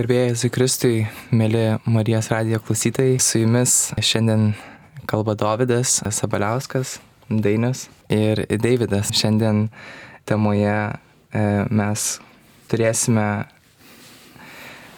Garbėjai 0.00 0.32
Zikristui, 0.32 0.98
mėly 1.28 1.74
Marijos 1.84 2.30
radijo 2.32 2.56
klausytojai, 2.64 3.18
su 3.20 3.42
jumis 3.42 3.72
šiandien 4.00 4.54
kalba 5.10 5.34
Davidas 5.36 5.98
Sabaliauskas, 6.16 6.94
Dainis 7.28 7.82
ir 8.08 8.40
Davidas. 8.48 9.10
Šiandien 9.12 9.66
temoje 10.24 10.72
e, 10.72 11.42
mes 11.68 12.06
turėsime 12.72 13.26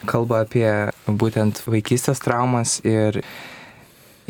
kalbą 0.07 0.45
apie 0.45 0.71
būtent 1.03 1.59
vaikystės 1.67 2.23
traumas 2.23 2.77
ir, 2.87 3.19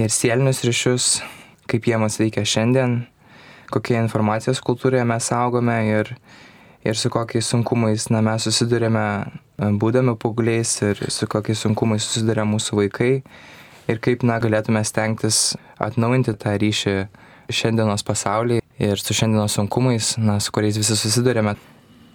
ir 0.01 0.17
sielinius 0.17 0.63
ryšius, 0.65 1.11
kaip 1.69 1.85
jie 1.85 2.01
mus 2.01 2.17
veikia 2.17 2.47
šiandien, 2.49 3.03
kokie 3.69 3.99
informacijos 4.01 4.63
kultūroje 4.65 5.05
mes 5.05 5.29
augome 5.37 5.77
ir, 5.91 6.15
ir 6.81 6.97
su 6.97 7.13
kokiais 7.13 7.53
sunkumais 7.53 8.09
na, 8.09 8.25
mes 8.25 8.49
susidurėme 8.49 9.07
būdami 9.81 10.15
paaugliais 10.19 10.71
ir 10.83 10.99
su 11.11 11.27
kokiais 11.29 11.63
sunkumais 11.63 12.05
susiduria 12.05 12.45
mūsų 12.47 12.79
vaikai 12.81 13.11
ir 13.89 13.99
kaip 14.03 14.23
na, 14.27 14.39
galėtume 14.43 14.83
stengtis 14.87 15.53
atnaujinti 15.81 16.35
tą 16.39 16.55
ryšį 16.61 16.95
šiandienos 17.53 18.05
pasaulyje 18.07 18.63
ir 18.81 18.99
su 18.99 19.15
šiandienos 19.15 19.57
sunkumais, 19.57 20.15
na, 20.17 20.39
su 20.39 20.53
kuriais 20.55 20.79
visi 20.79 20.97
susidurėme. 20.97 21.55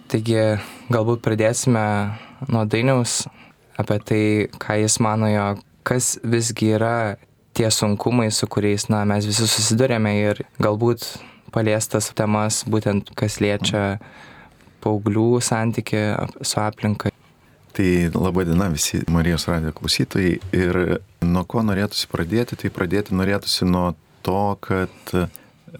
Taigi 0.09 0.39
galbūt 0.89 1.21
pradėsime 1.25 1.83
nuo 2.49 2.65
dainiaus 2.65 3.27
apie 3.79 3.99
tai, 4.03 4.23
ką 4.59 4.79
jis 4.81 4.97
manojo, 5.03 5.51
kas 5.87 6.17
visgi 6.25 6.73
yra 6.75 7.17
tie 7.57 7.69
sunkumai, 7.71 8.29
su 8.33 8.49
kuriais 8.49 8.89
na, 8.89 9.05
mes 9.07 9.27
visi 9.29 9.47
susidurėme 9.47 10.15
ir 10.17 10.41
galbūt 10.61 11.05
paliestas 11.53 12.11
temas, 12.17 12.63
būtent 12.69 13.13
kas 13.17 13.39
liečia 13.43 13.99
paauglių 14.83 15.39
santyki 15.43 16.03
su 16.41 16.59
aplinka. 16.61 17.13
Tai 17.79 18.11
laba 18.13 18.43
diena 18.43 18.65
visi 18.67 18.97
Marijos 19.07 19.45
radijo 19.47 19.71
klausytojai 19.71 20.33
ir 20.51 20.77
nuo 21.23 21.45
ko 21.47 21.61
norėtųsi 21.63 22.09
pradėti, 22.11 22.57
tai 22.59 22.71
pradėti 22.75 23.15
norėtųsi 23.15 23.63
nuo 23.69 23.93
to, 24.27 24.41
kad 24.59 25.13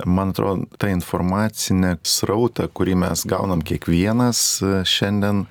man 0.07 0.31
atrodo, 0.31 0.63
ta 0.79 0.87
informacinė 0.93 1.97
srauta, 2.07 2.69
kurį 2.71 2.95
mes 3.01 3.25
gaunam 3.27 3.59
kiekvienas 3.59 4.43
šiandien, 4.87 5.41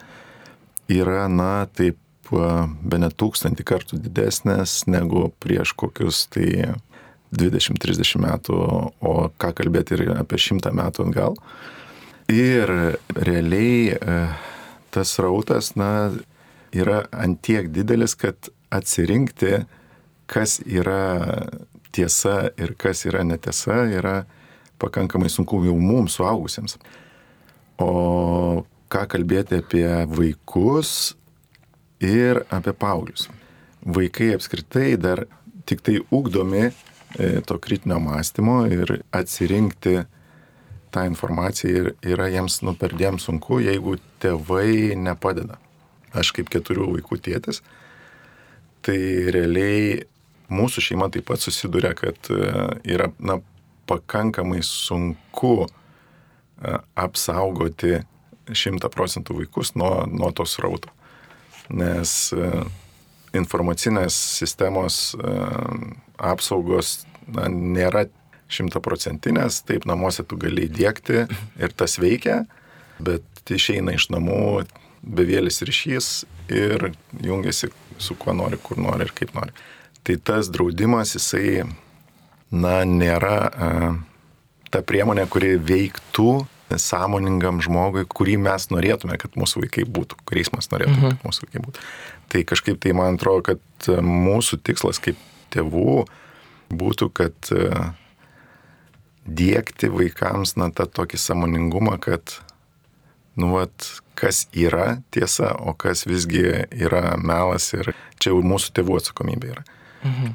yra, 0.89 1.27
na, 1.29 1.67
taip, 1.69 2.01
be 2.33 3.03
net 3.05 3.19
tūkstantį 3.21 3.69
kartų 3.69 4.01
didesnės 4.07 4.87
negu 4.89 5.27
prieš 5.45 5.75
kokius 5.77 6.23
tai 6.33 6.49
20-30 7.37 8.25
metų, 8.25 8.63
o 9.05 9.15
ką 9.37 9.53
kalbėti 9.61 9.99
ir 9.99 10.07
apie 10.17 10.41
šimtą 10.49 10.73
metų 10.81 11.11
atgal. 11.11 11.37
Ir 12.33 12.73
realiai 13.21 13.93
e, 14.01 14.19
tas 14.97 15.13
rautas, 15.21 15.75
na, 15.77 16.09
yra 16.73 17.03
antiek 17.13 17.71
didelis, 17.73 18.15
kad 18.19 18.51
atsirinkti, 18.75 19.65
kas 20.29 20.59
yra 20.67 21.47
tiesa 21.93 22.51
ir 22.61 22.75
kas 22.79 23.07
yra 23.09 23.25
netiesa, 23.25 23.85
yra 23.89 24.23
pakankamai 24.79 25.31
sunku 25.33 25.63
jau 25.65 25.77
mums 25.81 26.19
suaugusiems. 26.19 26.77
O 27.79 28.65
ką 28.93 29.05
kalbėti 29.13 29.63
apie 29.63 29.89
vaikus 30.11 31.15
ir 32.05 32.43
apie 32.55 32.75
paauglius. 32.77 33.29
Vaikai 33.85 34.33
apskritai 34.37 34.97
dar 35.01 35.25
tik 35.69 35.83
tai 35.85 35.99
ugdomi 36.11 36.69
e, 36.69 36.73
to 37.47 37.59
kritinio 37.63 38.01
mąstymo 38.03 38.63
ir 38.73 38.99
atsirinkti 39.13 40.01
tą 40.93 41.05
informaciją 41.09 41.93
yra 42.03 42.29
jiems 42.33 42.63
nu 42.65 42.75
perdėm 42.79 43.21
sunku, 43.21 43.61
jeigu 43.65 43.99
tėvai 44.23 44.97
nepadeda. 44.97 45.59
Aš 46.17 46.33
kaip 46.37 46.49
keturių 46.53 46.89
vaikų 46.95 47.19
tėtis, 47.27 47.61
tai 48.85 48.99
realiai 49.35 50.07
mūsų 50.49 50.85
šeima 50.85 51.09
taip 51.13 51.29
pat 51.29 51.43
susiduria, 51.45 51.93
kad 51.97 52.31
e, 52.33 52.41
yra 52.95 53.11
na, 53.19 53.39
pakankamai 53.89 54.61
sunku 54.65 55.55
e, 55.65 55.69
apsaugoti 56.97 57.99
šimta 58.49 58.89
procentų 58.93 59.43
vaikus 59.43 59.75
nuo, 59.77 60.07
nuo 60.09 60.33
tos 60.33 60.57
rauto. 60.63 60.93
Nes 61.69 62.33
e, 62.33 62.53
informacinės 63.37 64.17
sistemos 64.39 65.13
apsaugos 66.17 67.03
na, 67.29 67.45
nėra 67.53 68.07
šimtaprocentinės, 68.49 69.61
taip 69.69 69.85
namuose 69.89 70.25
tu 70.25 70.39
gali 70.41 70.65
įdėkti 70.65 71.27
ir 71.61 71.75
tas 71.77 71.99
veikia, 72.01 72.47
bet 73.05 73.53
išeina 73.53 73.93
iš 73.99 74.09
namų 74.15 74.65
bevėlis 75.03 75.63
ryšys 75.67 76.11
ir 76.53 76.91
jungiasi 77.25 77.71
su 77.99 78.17
kuo 78.19 78.35
nori, 78.37 78.59
kur 78.63 78.81
nori 78.81 79.07
ir 79.07 79.15
kaip 79.17 79.35
nori. 79.37 79.55
Tai 80.07 80.17
tas 80.25 80.51
draudimas, 80.53 81.15
jisai, 81.17 81.65
na, 82.55 82.81
nėra 82.89 83.39
a, 83.49 83.91
ta 84.73 84.83
priemonė, 84.87 85.27
kuri 85.31 85.57
veiktų 85.61 86.31
sąmoningam 86.77 87.63
žmogui, 87.65 88.05
kurį 88.09 88.37
mes 88.45 88.69
norėtume, 88.73 89.17
kad 89.21 89.37
mūsų 89.41 89.65
vaikai 89.65 89.87
būtų, 89.89 90.19
kuriais 90.29 90.51
mes 90.53 90.69
norėtume, 90.73 91.01
mhm. 91.01 91.17
kad 91.17 91.29
mūsų 91.31 91.47
vaikai 91.47 91.65
būtų. 91.65 91.87
Tai 92.29 92.43
kažkaip 92.51 92.81
tai 92.85 92.93
man 92.97 93.17
atrodo, 93.17 93.55
kad 93.55 93.89
mūsų 94.05 94.61
tikslas 94.69 95.01
kaip 95.01 95.21
tėvų 95.55 96.05
būtų, 96.69 97.09
kad 97.17 97.53
dėkti 99.29 99.91
vaikams, 99.93 100.57
na, 100.61 100.69
tą 100.73 100.89
tokį 100.89 101.21
samoningumą, 101.21 101.97
kad, 102.05 102.37
nu, 103.41 103.53
vat, 103.57 103.89
kas 104.19 104.47
yra 104.57 104.99
tiesa, 105.15 105.53
o 105.63 105.75
kas 105.79 106.07
visgi 106.09 106.43
yra 106.75 107.15
melas 107.23 107.71
ir 107.77 107.93
čia 108.19 108.33
jau 108.33 108.43
mūsų 108.43 108.75
tėvų 108.79 108.99
atsakomybė 108.99 109.53
yra. 109.55 109.65
Mhm. 110.03 110.35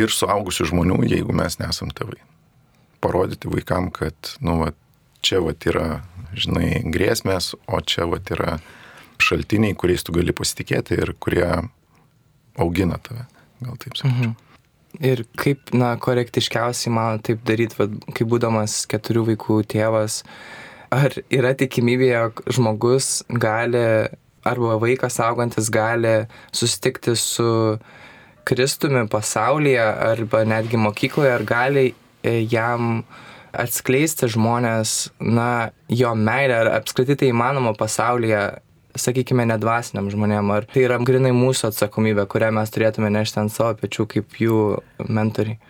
Ir 0.00 0.12
suaugusių 0.14 0.68
žmonių, 0.70 1.00
jeigu 1.10 1.34
mes 1.34 1.58
nesam 1.58 1.90
tėvai. 1.90 2.20
Parodyti 3.02 3.50
vaikam, 3.50 3.88
kad, 3.94 4.14
nu, 4.44 4.60
vat, 4.60 4.76
čia 5.24 5.40
vat 5.42 5.64
yra, 5.66 6.02
žinai, 6.36 6.84
grėsmės, 6.92 7.54
o 7.66 7.80
čia 7.80 8.06
vat 8.10 8.30
yra 8.30 8.58
šaltiniai, 9.20 9.74
kuriais 9.76 10.04
tu 10.06 10.14
gali 10.14 10.36
pasitikėti 10.36 11.00
ir 11.00 11.14
kurie 11.18 11.48
augina 12.60 13.00
tave. 13.02 13.26
Gal 13.64 13.80
taip 13.80 13.96
sakyčiau. 13.96 14.30
Mhm. 14.30 14.38
Ir 15.06 15.22
kaip, 15.38 15.70
na, 15.70 15.92
korektiškiausiai 16.02 16.90
man 16.92 17.20
taip 17.22 17.44
daryti, 17.46 17.78
kaip 18.10 18.26
būdamas 18.30 18.82
keturių 18.90 19.28
vaikų 19.28 19.60
tėvas, 19.70 20.24
ar 20.94 21.16
yra 21.32 21.54
tikimybė, 21.58 22.10
jog 22.10 22.44
žmogus 22.50 23.22
gali, 23.30 23.82
arba 24.46 24.76
vaikas 24.82 25.20
augantis 25.22 25.70
gali 25.72 26.24
susitikti 26.52 27.16
su 27.18 27.78
Kristumi 28.44 29.04
pasaulyje, 29.10 29.82
arba 29.82 30.44
netgi 30.48 30.80
mokykloje, 30.80 31.34
ar 31.34 31.44
gali 31.46 31.90
e, 31.90 32.40
jam 32.50 33.04
atskleisti 33.50 34.30
žmonės, 34.30 35.10
na, 35.20 35.70
jo 35.90 36.14
meilę, 36.18 36.56
ar 36.64 36.72
apskritai 36.80 37.18
tai 37.20 37.30
įmanoma 37.30 37.74
pasaulyje 37.78 38.42
sakykime, 38.98 39.44
nedvasiniam 39.46 40.08
žmonėm, 40.10 40.50
ar 40.54 40.66
tai 40.70 40.84
yra 40.86 40.98
grinai 41.06 41.32
mūsų 41.36 41.70
atsakomybė, 41.70 42.26
kurią 42.30 42.50
mes 42.56 42.72
turėtume 42.74 43.10
nešti 43.14 43.42
ant 43.42 43.54
savo 43.54 43.76
pečių 43.78 44.06
kaip 44.10 44.40
jų 44.42 44.62
mentoriai? 45.06 45.60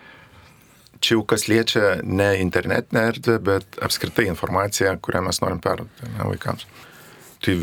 Čia 1.01 1.15
jau 1.17 1.23
kas 1.25 1.47
liečia 1.49 1.95
ne 2.05 2.35
internetinę 2.41 3.07
erdvę, 3.09 3.39
bet 3.41 3.79
apskritai 3.81 4.27
informaciją, 4.29 4.93
kurią 5.01 5.23
mes 5.25 5.41
norim 5.41 5.61
perduoti 5.63 6.11
vaikams. 6.19 6.67
Tai 7.41 7.55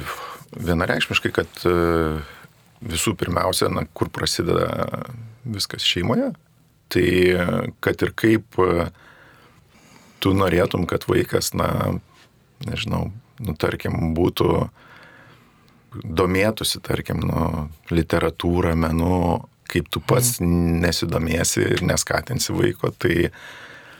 vienareikšmiškai, 0.59 1.33
kad 1.37 1.63
e, 1.69 1.75
visų 2.83 3.15
pirmiausia, 3.19 3.71
na, 3.71 3.85
kur 3.95 4.11
prasideda 4.11 4.67
viskas 5.47 5.87
šeimoje, 5.87 6.33
tai 6.93 7.07
kad 7.85 8.03
ir 8.03 8.15
kaip 8.19 8.59
e, 8.65 8.89
tu 10.23 10.35
norėtum, 10.35 10.87
kad 10.91 11.07
vaikas, 11.09 11.53
na, 11.55 11.71
nežinau, 12.67 13.09
nu, 13.39 13.55
tarkim, 13.59 14.15
būtų 14.19 14.51
domėtųsi, 16.05 16.83
tarkim, 16.85 17.23
nu, 17.25 17.69
literatūrą, 17.95 18.75
menu, 18.79 19.15
kaip 19.69 19.91
tu 19.93 20.03
pats 20.05 20.39
mhm. 20.41 20.81
nesidomėsi 20.85 21.65
ir 21.77 21.85
neskatinsi 21.87 22.57
vaiko, 22.57 22.93
tai, 22.97 23.31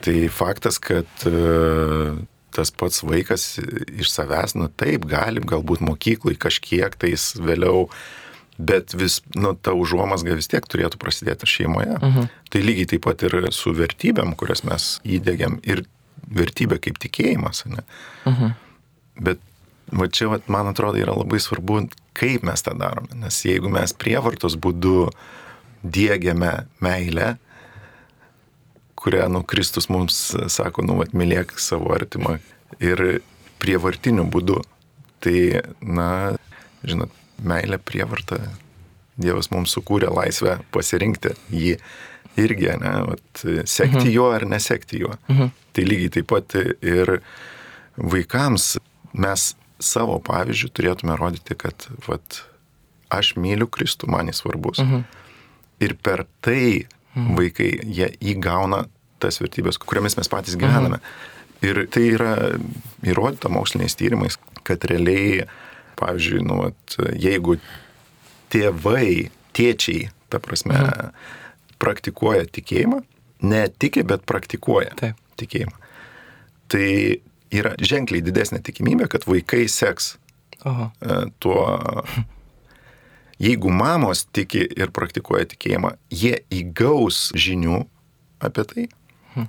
tai 0.05 0.17
faktas, 0.33 0.79
kad 0.81 1.27
uh, 1.29 2.19
tas 2.55 2.71
pats 2.73 3.03
vaikas 3.05 3.59
iš 3.99 4.11
savęs, 4.11 4.55
nu 4.57 4.69
taip, 4.69 5.05
gali 5.09 5.43
galbūt 5.45 5.83
mokyklai 5.85 6.35
kažkiek 6.39 6.95
tais 6.99 7.31
vėliau, 7.37 7.87
bet 8.59 8.95
vis, 8.97 9.19
nu, 9.37 9.53
ta 9.55 9.75
užuomasga 9.77 10.35
vis 10.35 10.49
tiek 10.51 10.65
turėtų 10.67 10.99
prasidėti 11.01 11.47
šeimoje. 11.47 11.95
Uh 11.99 12.07
mhm. 12.07 12.17
-huh. 12.19 12.47
Tai 12.49 12.61
lygiai 12.65 12.89
taip 12.93 13.05
pat 13.05 13.23
ir 13.23 13.51
su 13.55 13.73
vertybėm, 13.73 14.35
kurias 14.35 14.63
mes 14.63 14.99
įdėgiam 15.05 15.59
ir 15.63 15.85
vertybė 16.27 16.79
kaip 16.79 16.97
tikėjimas, 16.99 17.65
ne? 17.65 17.83
Uh 18.25 18.33
mhm. 18.33 18.43
-huh. 18.43 18.51
Bet 19.21 19.39
va 19.91 20.07
čia, 20.07 20.27
va, 20.27 20.39
man 20.47 20.67
atrodo, 20.67 20.97
yra 20.97 21.15
labai 21.15 21.39
svarbu, 21.39 21.87
kaip 22.13 22.43
mes 22.43 22.61
tą 22.61 22.75
darome. 22.77 23.07
Nes 23.15 23.45
jeigu 23.45 23.69
mes 23.69 23.93
prievartos 23.93 24.57
būdu 24.57 25.09
dėgiame 25.83 26.53
meilę, 26.83 27.35
kurią, 28.99 29.29
nu, 29.31 29.43
Kristus 29.47 29.89
mums 29.89 30.17
sako, 30.51 30.83
nu, 30.85 30.97
vat, 30.99 31.13
mylėk 31.15 31.55
savo 31.61 31.93
artimą 31.95 32.37
ir 32.83 33.21
prievartiniu 33.59 34.25
būdu, 34.31 34.59
tai, 35.23 35.63
na, 35.79 36.35
žinot, 36.83 37.13
meilė 37.39 37.79
prievarta. 37.79 38.41
Dievas 39.19 39.49
mums 39.51 39.73
sukūrė 39.75 40.11
laisvę 40.15 40.59
pasirinkti 40.71 41.33
jį 41.51 41.73
irgi, 42.39 42.69
ne, 42.79 42.91
vat, 43.09 43.41
sekti 43.67 44.05
mhm. 44.05 44.11
juo 44.13 44.29
ar 44.35 44.45
nesekti 44.47 45.01
juo. 45.01 45.15
Mhm. 45.31 45.55
Tai 45.75 45.87
lygiai 45.87 46.13
taip 46.17 46.29
pat 46.31 46.55
ir 46.59 47.17
vaikams 47.99 48.77
mes 49.13 49.53
savo 49.79 50.19
pavyzdžių 50.23 50.69
turėtume 50.75 51.15
rodyti, 51.19 51.55
kad 51.59 51.87
vat, 52.07 52.43
aš 53.11 53.33
myliu 53.39 53.67
Kristų, 53.71 54.09
man 54.11 54.31
jis 54.31 54.43
svarbus. 54.43 54.83
Mhm. 54.83 55.07
Ir 55.83 55.95
per 56.03 56.25
tai 56.43 56.85
mhm. 57.15 57.35
vaikai, 57.39 57.69
jie 57.87 58.09
įgauna 58.33 58.85
tas 59.19 59.39
vertybės, 59.41 59.79
kuriamis 59.81 60.17
mes 60.19 60.31
patys 60.31 60.57
gyvename. 60.59 60.99
Mhm. 60.99 61.35
Ir 61.69 61.81
tai 61.91 62.05
yra 62.13 62.33
įrodyta 63.03 63.51
moksliniais 63.51 63.97
tyrimais, 63.99 64.37
kad 64.67 64.85
realiai, 64.87 65.43
pavyzdžiui, 65.99 66.43
nu, 66.47 66.61
vat, 66.63 66.95
jeigu 67.19 67.57
tėvai, 68.53 69.27
tėčiai, 69.55 70.07
ta 70.31 70.39
prasme, 70.43 70.77
mhm. 70.77 71.11
praktikuoja 71.81 72.47
tikėjimą, 72.47 73.01
ne 73.49 73.65
tiki, 73.79 74.03
bet 74.07 74.23
praktikuoja 74.27 74.95
Taip. 74.99 75.19
tikėjimą, 75.39 75.75
tai 76.71 76.87
yra 77.55 77.73
ženkliai 77.81 78.23
didesnė 78.23 78.61
tikimybė, 78.63 79.07
kad 79.11 79.27
vaikai 79.27 79.65
seks 79.71 80.13
Aha. 80.63 80.91
E, 81.01 81.21
tuo. 81.39 81.63
Jeigu 83.39 83.71
mamos 83.71 84.25
tiki 84.35 84.65
ir 84.67 84.91
praktikuoja 84.95 85.47
tikėjimą, 85.53 85.93
jie 86.11 86.41
įgaus 86.51 87.29
žinių 87.39 87.81
apie 88.43 88.65
tai, 88.67 88.85
hm. 89.35 89.47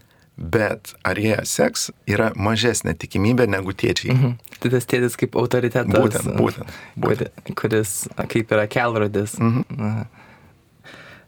bet 0.54 0.92
ar 1.06 1.18
jie 1.18 1.36
seks 1.48 1.88
yra 2.10 2.30
mažesnė 2.38 2.94
tikimybė 2.98 3.48
negu 3.50 3.74
tėčiai. 3.74 4.14
Mhm. 4.14 4.36
Tai 4.60 4.72
tas 4.76 4.86
tėtis 4.86 5.16
kaip 5.18 5.38
autoritetas. 5.40 5.90
Būtent, 5.90 6.34
būtent. 6.38 6.74
būtent. 7.00 7.54
Kuris 7.58 7.94
kaip 8.30 8.52
yra 8.54 8.66
kelrodis. 8.70 9.38
Mhm. 9.40 10.04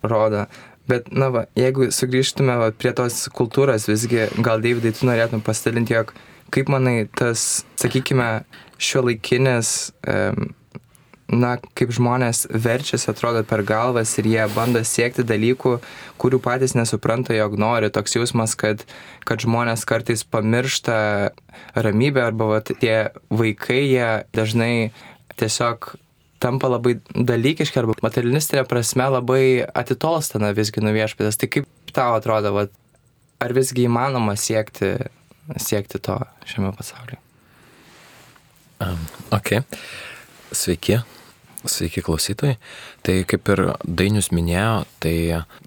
Rodo. 0.02 0.46
Bet, 0.90 1.12
na, 1.14 1.28
va, 1.30 1.44
jeigu 1.54 1.92
sugrįžtume 1.94 2.56
va, 2.58 2.72
prie 2.74 2.90
tos 2.98 3.28
kultūros, 3.30 3.86
visgi, 3.86 4.24
gal, 4.42 4.58
Davidai, 4.64 4.90
tu 4.90 5.06
norėtum 5.06 5.42
pasidalinti, 5.46 5.94
jog 5.94 6.10
Kaip 6.52 6.68
manai, 6.68 7.06
tas, 7.16 7.62
sakykime, 7.80 8.42
šio 8.82 9.06
laikinis, 9.06 9.70
na, 11.32 11.54
kaip 11.78 11.92
žmonės 11.94 12.44
verčiasi, 12.52 13.08
atrodo, 13.12 13.42
per 13.48 13.64
galvas 13.66 14.12
ir 14.20 14.28
jie 14.28 14.44
bando 14.54 14.82
siekti 14.86 15.24
dalykų, 15.26 15.78
kurių 16.22 16.40
patys 16.44 16.76
nesupranta, 16.78 17.34
jog 17.36 17.56
nori. 17.60 17.90
Toks 17.92 18.18
jausmas, 18.18 18.54
kad, 18.58 18.84
kad 19.28 19.42
žmonės 19.44 19.86
kartais 19.88 20.24
pamiršta 20.28 20.96
ramybę 21.74 22.26
arba 22.28 22.50
va, 22.52 22.60
tie 22.62 23.08
vaikai, 23.32 23.80
jie 23.88 24.10
dažnai 24.36 24.74
tiesiog 25.40 25.94
tampa 26.42 26.68
labai 26.68 26.98
dalykiški 27.14 27.80
arba 27.80 27.96
materialistinė 28.02 28.66
prasme 28.68 29.08
labai 29.14 29.44
atitolstana 29.62 30.52
visgi 30.56 30.82
nuo 30.84 30.94
viešpatės. 30.94 31.38
Tai 31.40 31.50
kaip 31.56 31.90
tau 31.94 32.16
atrodo, 32.18 32.52
va, 32.56 32.68
ar 33.42 33.56
visgi 33.56 33.86
įmanoma 33.88 34.36
siekti 34.38 34.96
siekti 35.58 35.98
to 35.98 36.18
šiame 36.46 36.72
pasaulyje. 36.76 37.18
Um, 38.82 38.98
ok. 39.30 39.62
Sveiki. 40.52 41.00
Sveiki 41.64 42.02
klausytojai. 42.02 42.56
Tai 43.06 43.16
kaip 43.28 43.50
ir 43.54 43.64
Dainius 43.86 44.32
minėjo, 44.34 44.84
tai 45.02 45.14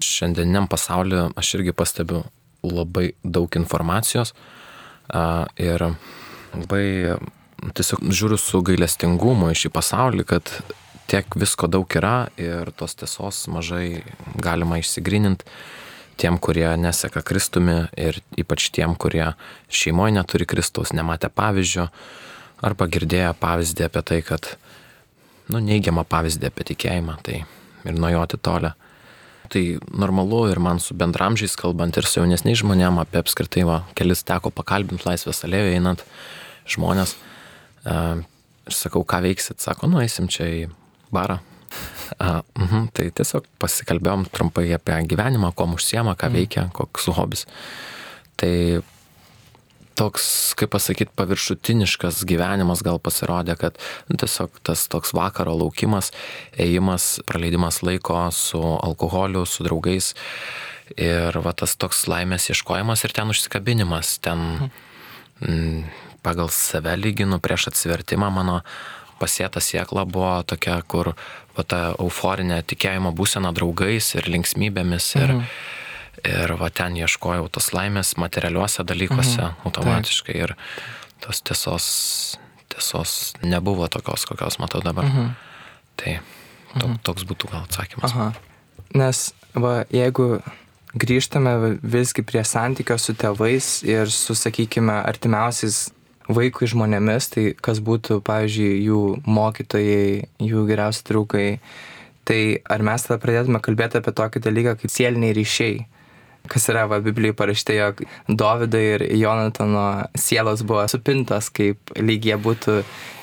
šiandieniam 0.02 0.68
pasauliu 0.68 1.30
aš 1.38 1.54
irgi 1.58 1.72
pastebiu 1.76 2.24
labai 2.66 3.12
daug 3.24 3.52
informacijos 3.56 4.34
ir 5.62 5.86
labai 6.56 6.86
tiesiog 7.76 8.04
žiūriu 8.12 8.38
su 8.40 8.60
gailestingumu 8.66 9.50
į 9.52 9.58
šį 9.62 9.72
pasaulį, 9.72 10.26
kad 10.28 10.52
tiek 11.10 11.38
visko 11.38 11.70
daug 11.70 11.88
yra 11.96 12.28
ir 12.40 12.72
tos 12.76 12.96
tiesos 12.98 13.46
mažai 13.52 14.02
galima 14.42 14.80
išsigrininti 14.82 15.46
tiem, 16.16 16.38
kurie 16.40 16.68
neseka 16.80 17.22
Kristumi 17.22 17.86
ir 17.96 18.18
ypač 18.40 18.70
tiem, 18.72 18.96
kurie 18.96 19.34
šeimoje 19.68 20.16
neturi 20.16 20.48
Kristaus, 20.48 20.94
nematė 20.96 21.30
pavyzdžio 21.32 21.90
arba 22.64 22.88
girdėjo 22.88 23.34
pavyzdį 23.40 23.86
apie 23.86 24.02
tai, 24.10 24.20
kad, 24.24 24.54
nu, 25.52 25.60
neigiamą 25.62 26.06
pavyzdį 26.08 26.50
apie 26.50 26.66
tikėjimą, 26.72 27.18
tai 27.26 27.42
ir 27.86 27.96
nuo 27.98 28.10
jo 28.12 28.22
atitolę. 28.26 28.74
Tai 29.52 29.62
normalu 29.94 30.40
ir 30.50 30.58
man 30.58 30.80
su 30.82 30.94
bendramžiais 30.98 31.54
kalbant 31.58 31.96
ir 31.96 32.08
su 32.08 32.18
jaunesniais 32.18 32.64
žmonėm 32.64 32.98
apie 32.98 33.20
apskritai, 33.22 33.62
va, 33.68 33.82
kelis 33.98 34.24
teko 34.26 34.50
pakalbinti 34.50 35.06
laisvės 35.06 35.44
alėjoje 35.46 35.76
einant 35.78 36.02
žmonės. 36.66 37.14
E, 37.86 37.98
ir 38.66 38.74
sakau, 38.74 39.04
ką 39.06 39.22
veiksit, 39.28 39.62
sako, 39.62 39.92
nu 39.92 40.02
eisim 40.02 40.26
čia 40.32 40.50
į 40.50 40.64
barą, 41.14 41.38
A, 42.22 42.40
mhm, 42.56 42.86
tai 42.94 43.08
tiesiog 43.14 43.46
pasikalbėjom 43.60 44.26
trumpai 44.32 44.68
apie 44.76 44.96
gyvenimą, 45.10 45.50
kuo 45.56 45.66
užsiema, 45.74 46.14
ką 46.18 46.30
mhm. 46.30 46.36
veikia, 46.38 46.66
koks 46.76 47.10
hobis. 47.16 47.46
Tai 48.38 48.52
toks, 49.96 50.54
kaip 50.58 50.72
pasakyti, 50.74 51.14
paviršutiniškas 51.16 52.22
gyvenimas 52.28 52.82
gal 52.84 53.00
pasirodė, 53.02 53.56
kad 53.60 53.78
nu, 54.10 54.18
tiesiog 54.20 54.60
tas 54.66 54.86
toks 54.92 55.14
vakaro 55.16 55.56
laukimas, 55.56 56.12
ėjimas, 56.60 57.16
praleidimas 57.28 57.82
laiko 57.86 58.18
su 58.34 58.60
alkoholiu, 58.60 59.46
su 59.48 59.66
draugais 59.66 60.12
ir 60.94 61.38
va 61.42 61.54
tas 61.56 61.74
toks 61.80 62.04
laimės 62.10 62.50
ieškojimas 62.52 63.02
ir 63.06 63.14
ten 63.16 63.32
užsikabinimas, 63.32 64.18
ten 64.22 64.44
m, 64.46 64.68
mm, 65.40 65.80
pagal 66.26 66.52
save 66.52 66.94
lyginu 67.00 67.40
prieš 67.42 67.70
atsivertimą 67.72 68.30
mano 68.34 68.60
pasėta 69.20 69.62
siekla 69.64 70.04
buvo 70.04 70.34
tokia, 70.44 70.76
kur 70.84 71.14
va, 71.56 71.64
ta 71.64 71.80
euforinė 71.96 72.60
tikėjimo 72.68 73.14
būsena 73.16 73.52
draugais 73.56 74.12
ir 74.18 74.28
linksmybėmis 74.28 75.08
ir, 75.16 75.32
mhm. 75.38 75.50
Ir 76.24 76.54
va, 76.60 76.70
ten 76.70 76.96
ieškojau 76.98 77.48
tos 77.52 77.72
laimės 77.76 78.14
materialiuose 78.20 78.84
dalykuose 78.86 79.42
mhm. 79.42 79.64
automatiškai 79.68 80.36
ir 80.36 80.54
tos 81.24 81.42
tiesos, 81.42 81.86
tiesos 82.72 83.34
nebuvo 83.42 83.88
tokios, 83.92 84.26
kokios 84.28 84.60
matau 84.62 84.82
dabar. 84.84 85.08
Mhm. 85.08 85.32
Tai 85.96 86.18
to, 86.76 86.86
mhm. 86.86 87.00
toks 87.06 87.26
būtų 87.28 87.52
gal 87.52 87.66
atsakymas. 87.66 88.14
Aha. 88.14 88.30
Nes 88.96 89.30
va, 89.56 89.80
jeigu 89.92 90.38
grįžtame 90.96 91.78
visgi 91.82 92.24
prie 92.24 92.44
santykio 92.46 92.96
su 93.00 93.14
tėvais 93.18 93.80
ir 93.88 94.12
su, 94.12 94.36
sakykime, 94.38 94.94
artimiausiais 95.04 95.90
vaikui 96.26 96.68
žmonėmis, 96.70 97.28
tai 97.32 97.44
kas 97.62 97.80
būtų, 97.84 98.20
pavyzdžiui, 98.26 98.70
jų 98.88 99.02
mokytojai, 99.28 100.26
jų 100.42 100.64
geriausi 100.68 101.04
draugai, 101.06 101.50
tai 102.26 102.40
ar 102.64 102.82
mes 102.86 103.04
tada 103.06 103.20
pradėtume 103.22 103.60
kalbėti 103.62 104.00
apie 104.00 104.14
tokį 104.16 104.42
dalyką 104.48 104.74
kaip 104.80 104.92
sieliniai 104.92 105.36
ryšiai? 105.36 105.84
Kas 106.50 106.68
yra, 106.72 106.86
va, 106.90 107.00
Biblijai 107.04 107.36
parašyta, 107.36 107.76
jog 107.76 108.02
Davido 108.28 108.80
ir 108.80 109.04
Jonatano 109.16 110.06
sielos 110.18 110.64
buvo 110.66 110.86
supintos, 110.90 111.50
kaip 111.54 111.94
lygie 112.00 112.38
būtų 112.40 112.80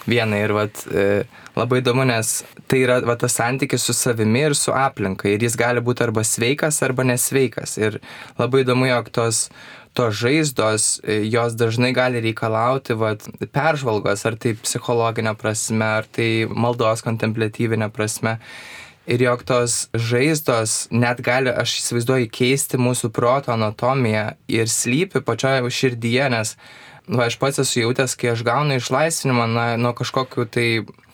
viena. 0.09 0.39
Ir 0.43 0.55
vat, 0.55 0.83
e, 0.91 1.23
labai 1.57 1.81
įdomu, 1.83 2.05
nes 2.09 2.41
tai 2.71 2.83
yra 2.85 2.99
va, 3.05 3.17
tas 3.19 3.37
santykis 3.39 3.85
su 3.87 3.95
savimi 3.97 4.47
ir 4.47 4.57
su 4.57 4.73
aplinka. 4.75 5.29
Ir 5.31 5.45
jis 5.45 5.55
gali 5.59 5.83
būti 5.83 6.05
arba 6.07 6.25
sveikas, 6.27 6.81
arba 6.85 7.05
nesveikas. 7.07 7.77
Ir 7.81 8.01
labai 8.41 8.65
įdomu, 8.65 8.89
jog 8.91 9.13
tos 9.15 9.47
tos 9.93 10.15
žaizdos, 10.17 10.99
e, 11.05 11.21
jos 11.29 11.53
dažnai 11.53 11.91
gali 11.93 12.21
reikalauti 12.23 12.95
vat, 12.97 13.27
peržvalgos, 13.53 14.25
ar 14.25 14.37
tai 14.41 14.55
psichologinė 14.57 15.35
prasme, 15.37 15.85
ar 15.99 16.07
tai 16.09 16.47
maldos 16.49 17.05
kontemplatyvinė 17.05 17.91
prasme. 17.93 18.39
Ir 19.03 19.21
jog 19.25 19.41
tos 19.43 19.89
žaizdos 19.91 20.87
net 20.95 21.19
gali, 21.25 21.51
aš 21.51 21.75
įsivaizduoju, 21.81 22.29
keisti 22.31 22.79
mūsų 22.79 23.11
proto 23.15 23.51
anatomiją 23.51 24.29
ir 24.47 24.71
slypi 24.71 25.19
pačioje 25.25 25.67
širdyje, 25.67 26.29
nes 26.31 26.53
va, 27.09 27.27
aš 27.27 27.35
pats 27.41 27.59
esu 27.65 27.81
jautęs, 27.81 28.15
kai 28.15 28.31
aš 28.31 28.45
gaunu 28.47 28.79
išlaisvinimą 28.79 29.47
na, 29.51 29.65
nuo 29.75 29.91
kažkokiu 29.97 30.47
tai, 30.47 30.67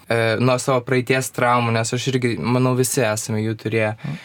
e, 0.05 0.19
nuo 0.37 0.59
savo 0.61 0.83
praeities 0.85 1.33
traumų, 1.33 1.73
nes 1.79 1.95
aš 1.97 2.11
irgi, 2.13 2.35
manau, 2.37 2.75
visi 2.77 3.01
esame 3.05 3.41
jų 3.45 3.57
turėję. 3.65 3.95
Mm 3.97 4.19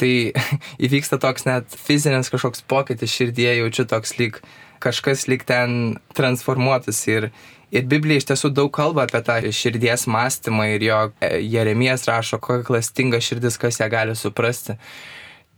tai 0.00 0.32
įvyksta 0.86 1.20
toks 1.20 1.46
net 1.48 1.76
fizinis 1.76 2.32
kažkoks 2.32 2.64
pokytis 2.70 3.12
širdyje, 3.12 3.58
jaučiu 3.60 3.86
toks 3.90 4.16
lyg 4.20 4.40
kažkas 4.80 5.26
lyg 5.28 5.44
ten 5.44 5.98
transformuotas 6.16 7.02
ir, 7.10 7.28
ir 7.70 7.86
Biblija 7.90 8.20
iš 8.20 8.28
tiesų 8.30 8.50
daug 8.54 8.72
kalba 8.74 9.06
apie 9.06 9.22
tą 9.26 9.38
širdies 9.54 10.06
mąstymą 10.10 10.66
ir 10.74 10.84
jo 10.86 11.00
e, 11.22 11.32
Jeremijas 11.44 12.06
rašo, 12.10 12.40
kokia 12.42 12.66
klastinga 12.66 13.20
širdis, 13.22 13.58
kas 13.60 13.80
ją 13.80 13.88
gali 13.92 14.16
suprasti. 14.18 14.76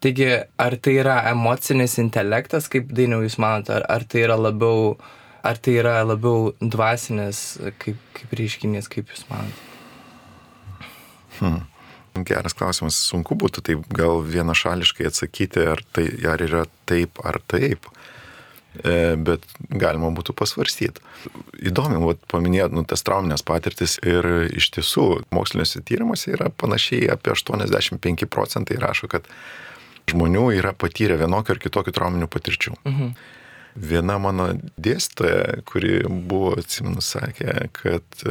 Taigi, 0.03 0.29
ar 0.59 0.77
tai 0.83 0.97
yra 0.99 1.21
emocinis 1.31 1.99
intelektas, 2.03 2.67
kaip 2.71 2.91
dainiau 2.95 3.23
jūs 3.23 3.39
manote, 3.43 3.77
ar, 3.77 3.87
ar 3.87 4.05
tai 4.05 4.25
yra 4.27 4.37
labiau, 4.41 4.97
ar 5.47 5.61
tai 5.63 5.77
yra 5.79 6.01
labiau 6.03 6.51
dvasinis, 6.59 7.43
kaip, 7.83 8.01
kaip 8.19 8.35
reiškinys, 8.41 8.91
kaip 8.91 9.13
jūs 9.15 9.29
manote? 9.31 9.69
Hmm. 11.39 11.63
Geras 12.29 12.53
klausimas, 12.53 12.99
sunku 13.09 13.39
būtų 13.41 13.63
taip 13.65 13.85
gal 13.97 14.21
vienašališkai 14.27 15.07
atsakyti, 15.09 15.63
ar 15.73 15.81
tai 15.97 16.11
ar 16.29 16.43
yra 16.45 16.67
taip 16.91 17.23
ar 17.25 17.39
taip. 17.49 17.89
E, 18.81 19.17
bet 19.21 19.45
galima 19.69 20.09
būtų 20.17 20.33
pasvarstyti. 20.37 21.03
Įdomi, 21.69 21.99
vat, 22.01 22.23
paminėjot, 22.33 22.73
nu, 22.73 22.87
tas 22.89 23.05
trauminės 23.05 23.45
patirtis 23.45 23.99
ir 24.01 24.25
iš 24.49 24.71
tiesų 24.79 25.05
moksliniuose 25.35 25.83
tyrimuose 25.85 26.33
yra 26.33 26.49
panašiai 26.49 27.11
apie 27.13 27.35
85 27.37 28.25
procentai 28.33 28.81
rašo, 28.81 29.11
kad 29.13 29.29
žmonių 30.09 30.47
yra 30.57 30.73
patyrę 30.73 31.21
vienokio 31.21 31.57
ar 31.57 31.61
kitokio 31.61 31.93
trauminių 31.93 32.31
patirčių. 32.33 32.75
Mhm. 32.89 33.15
Viena 33.93 34.19
mano 34.21 34.51
dėstytoja, 34.81 35.63
kuri 35.69 36.03
buvo, 36.09 36.57
atsimenu, 36.61 37.05
sakė, 37.05 37.71
kad 37.77 38.27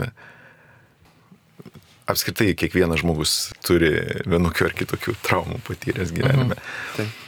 apskritai 2.10 2.51
kiekvienas 2.57 3.01
žmogus 3.01 3.39
turi 3.65 3.93
vienokių 4.29 4.67
ar 4.67 4.77
kitokių 4.77 5.15
traumų 5.21 5.62
patyręs 5.69 6.13
gyvenime. 6.17 6.57
Mhm. 6.57 6.71
Taip. 6.98 7.19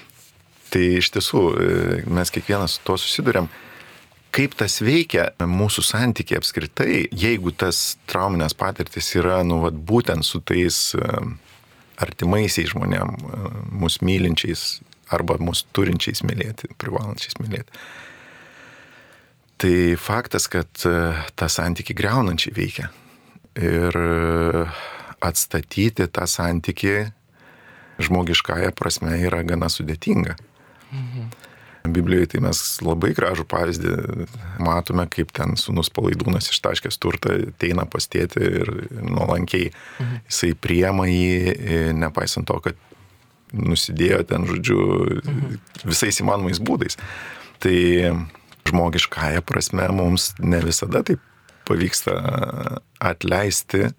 Tai 0.74 0.82
iš 0.98 1.12
tiesų 1.14 1.42
e, 1.54 1.70
mes 2.10 2.34
kiekvienas 2.34 2.78
su 2.78 2.86
to 2.88 2.98
susidurėm. 2.98 3.50
Kaip 4.34 4.56
tas 4.58 4.80
veikia 4.82 5.28
mūsų 5.38 5.84
santykiai 5.86 6.40
apskritai, 6.40 7.04
jeigu 7.14 7.54
tas 7.54 8.00
trauminės 8.10 8.56
patirtis 8.58 9.12
yra, 9.20 9.44
nu, 9.46 9.60
vat, 9.62 9.78
būtent 9.78 10.26
su 10.26 10.42
tais 10.42 10.80
e, 10.98 11.10
artimaisiais 12.02 12.72
žmonėm, 12.74 13.14
e, 13.14 13.52
mūsų 13.84 14.08
mylinčiais 14.10 14.64
arba 15.14 15.38
mūsų 15.38 15.70
turinčiais 15.78 16.24
mylėti, 16.26 16.72
privalančiais 16.82 17.38
mylėti. 17.38 17.84
Tai 19.62 19.76
faktas, 20.02 20.50
kad 20.52 20.68
tą 20.74 21.48
santyki 21.48 21.94
greunančiai 21.96 22.56
veikia. 22.58 22.88
Ir 23.62 23.96
atstatyti 25.24 26.08
tą 26.12 26.26
santyki 26.28 26.96
žmogiškąją 28.02 28.74
prasme 28.76 29.20
yra 29.22 29.44
gana 29.48 29.70
sudėtinga. 29.72 30.34
Mhm. 30.94 31.34
Biblijoje 31.84 32.30
tai 32.32 32.40
mes 32.46 32.60
labai 32.80 33.10
gražų 33.12 33.44
pavyzdį 33.52 33.94
matome, 34.64 35.04
kaip 35.12 35.34
ten 35.36 35.58
sunus 35.60 35.90
palaidūnas 35.92 36.48
ištaškęs 36.54 36.96
turtą 37.04 37.34
ateina 37.50 37.84
pastėti 37.84 38.40
ir 38.62 38.72
nuolankiai 39.02 39.68
mhm. 39.74 40.22
jisai 40.30 40.54
priema 40.56 41.10
jį, 41.12 41.92
nepaisant 42.00 42.48
to, 42.48 42.62
kad 42.64 42.80
nusidėjo 43.54 44.24
ten, 44.32 44.48
žodžiu, 44.50 44.80
mhm. 45.20 45.60
visais 45.84 46.22
įmanomais 46.24 46.64
būdais. 46.64 46.98
Tai 47.64 47.76
žmogiškąją 48.70 49.44
prasme 49.46 49.88
mums 49.92 50.32
ne 50.40 50.64
visada 50.64 51.04
taip 51.06 51.22
pavyksta 51.68 52.16
atleisti. 53.04 53.92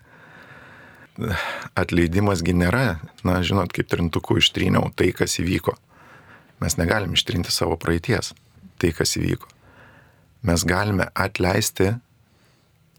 Atleidimasgi 1.79 2.57
nėra, 2.59 2.99
na, 3.23 3.37
žinot, 3.47 3.71
kaip 3.71 3.87
trintuku 3.87 4.41
ištryniau 4.41 4.89
tai, 4.99 5.13
kas 5.15 5.39
įvyko. 5.39 5.77
Mes 6.63 6.77
negalim 6.79 7.15
ištrinti 7.17 7.53
savo 7.53 7.77
praeities, 7.81 8.33
tai 8.79 8.93
kas 8.97 9.17
įvyko. 9.19 9.51
Mes 10.45 10.65
galime 10.69 11.09
atleisti, 11.15 11.95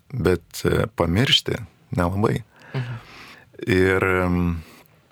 bet 0.10 0.64
e, 0.66 0.88
pamiršti 0.96 1.60
nelabai. 1.96 2.42
Mhm. 2.74 3.02
Ir, 3.72 4.04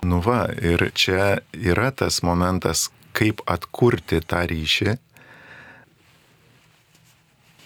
nu 0.03 0.19
va, 0.19 0.41
ir 0.59 0.89
čia 0.93 1.37
yra 1.55 1.91
tas 1.95 2.19
momentas, 2.27 2.89
kaip 3.15 3.39
atkurti 3.47 4.19
tą 4.25 4.41
ryšį. 4.49 4.97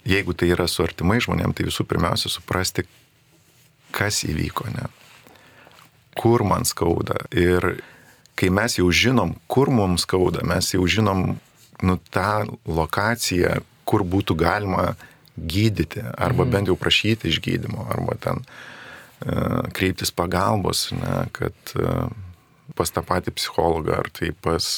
Jeigu 0.08 0.36
tai 0.38 0.52
yra 0.54 0.68
su 0.70 0.84
artimai 0.84 1.18
žmonėm, 1.24 1.52
tai 1.56 1.66
visų 1.66 1.84
pirmiausia 1.88 2.30
suprasti, 2.32 2.86
kas 3.92 4.22
įvyko, 4.28 4.68
ne? 4.72 4.86
Kur 6.18 6.44
man 6.46 6.64
skauda. 6.68 7.18
Ir 7.34 7.80
kai 8.38 8.50
mes 8.54 8.78
jau 8.78 8.86
žinom, 8.94 9.34
kur 9.50 9.70
mums 9.74 10.06
skauda, 10.06 10.44
mes 10.46 10.70
jau 10.74 10.86
žinom 10.86 11.32
nu, 11.82 11.98
tą 12.14 12.46
lokaciją, 12.66 13.58
kur 13.88 14.04
būtų 14.06 14.36
galima 14.38 14.92
gydyti, 15.38 16.02
arba 16.14 16.44
mhm. 16.44 16.52
bent 16.54 16.70
jau 16.70 16.78
prašyti 16.78 17.30
išgydymo, 17.32 17.86
arba 17.94 18.16
ten 18.20 18.42
uh, 18.42 19.66
kreiptis 19.74 20.14
pagalbos, 20.14 20.88
ne, 20.94 21.24
kad 21.34 21.74
uh, 21.78 22.08
pas 22.78 22.92
tą 22.92 23.02
patį 23.06 23.34
psichologą, 23.38 23.98
ar 24.02 24.10
tai 24.14 24.32
pas, 24.44 24.68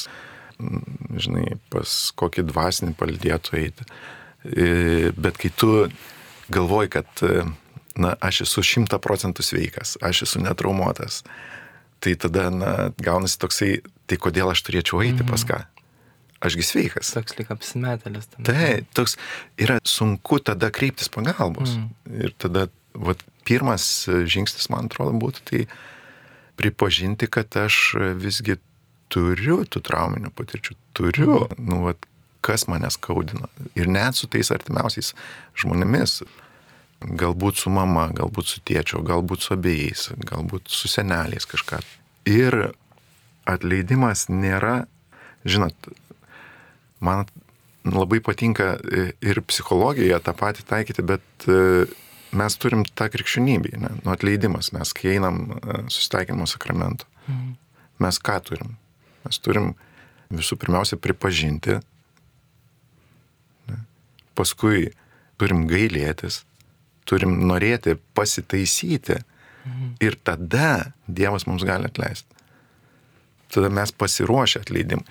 žinai, 0.57 1.57
pas 1.73 1.97
kokį 2.17 2.45
dvasinį 2.49 2.95
palidėtų 2.99 3.57
eiti. 3.59 3.87
E, 4.45 5.11
bet 5.13 5.37
kai 5.41 5.51
tu 5.53 5.71
galvoji, 6.53 6.91
kad, 6.97 7.23
na, 7.99 8.15
aš 8.23 8.43
esu 8.47 8.63
šimta 8.65 8.97
procentų 9.03 9.45
sveikas, 9.45 9.97
aš 10.01 10.23
esu 10.27 10.41
netraumuotas, 10.43 11.21
tai 12.01 12.15
tada, 12.19 12.49
na, 12.53 12.71
gaunasi 13.01 13.37
toksai, 13.41 13.71
tai 14.09 14.17
kodėl 14.21 14.51
aš 14.51 14.63
turėčiau 14.67 15.03
eiti 15.05 15.25
pas 15.27 15.45
ką? 15.47 15.61
Ašgi 16.41 16.65
sveikas. 16.65 17.11
Toks 17.13 17.37
lik 17.37 17.51
apsimetėlis. 17.53 18.31
Tai, 18.41 18.69
toks 18.97 19.13
yra 19.61 19.77
sunku 19.85 20.39
tada 20.41 20.71
kreiptis 20.73 21.11
pagalbos. 21.13 21.75
Mm. 21.77 21.91
Ir 22.25 22.33
tada, 22.41 22.65
vat, 22.97 23.21
pirmas 23.45 23.85
žingsnis, 24.09 24.71
man 24.73 24.89
atrodo, 24.89 25.13
būtų 25.21 25.45
tai 25.51 25.63
pripažinti, 26.57 27.29
kad 27.29 27.53
aš 27.61 27.93
visgi 28.17 28.57
turiu 29.13 29.61
tų 29.69 29.83
trauminių 29.85 30.33
patirčių, 30.33 30.77
turiu, 30.97 31.35
mm. 31.45 31.61
nu, 31.69 31.83
vat, 31.85 32.09
kas 32.41 32.65
mane 32.65 32.89
skaudina. 32.89 33.45
Ir 33.77 33.89
net 33.91 34.17
su 34.17 34.25
tais 34.31 34.49
artimiausiais 34.53 35.13
žmonėmis, 35.61 36.23
galbūt 37.01 37.61
su 37.61 37.71
mama, 37.73 38.07
galbūt 38.15 38.49
su 38.49 38.61
tėčiu, 38.65 39.01
galbūt 39.05 39.45
su 39.45 39.55
abiejais, 39.55 40.09
galbūt 40.27 40.69
su 40.69 40.89
seneliais 40.91 41.47
kažką. 41.49 41.81
Ir 42.29 42.57
atleidimas 43.49 44.27
nėra, 44.29 44.85
žinot, 45.45 45.75
man 47.01 47.25
labai 47.87 48.21
patinka 48.21 48.75
ir 49.25 49.41
psichologijoje 49.49 50.19
tą 50.21 50.33
patį 50.37 50.65
taikyti, 50.69 51.05
bet 51.05 51.47
e, 51.49 51.87
mes 52.37 52.57
turim 52.61 52.85
tą 52.85 53.09
krikščionybę, 53.11 53.73
ne? 53.81 53.95
nu 54.05 54.13
atleidimas, 54.13 54.69
mes 54.75 54.93
kai 54.93 55.15
einam 55.15 55.47
e, 55.57 55.79
susitaikymo 55.89 56.45
sakramentu, 56.49 57.09
mhm. 57.25 57.55
mes 58.05 58.21
ką 58.21 58.37
turim? 58.45 58.77
Mes 59.25 59.41
turim 59.41 59.73
visų 60.29 60.59
pirmiausia 60.61 61.01
pripažinti, 61.01 61.79
ne? 63.71 63.81
paskui 64.37 64.91
turim 65.41 65.65
gailėtis, 65.69 66.43
turim 67.09 67.37
norėti 67.49 67.97
pasitaisyti 68.17 69.17
mhm. 69.17 69.93
ir 70.03 70.17
tada 70.23 70.93
Dievas 71.07 71.47
mums 71.49 71.65
gali 71.67 71.89
atleisti. 71.89 72.27
Tada 73.51 73.69
mes 73.69 73.91
pasiruošę 73.91 74.63
atleidim. 74.63 75.03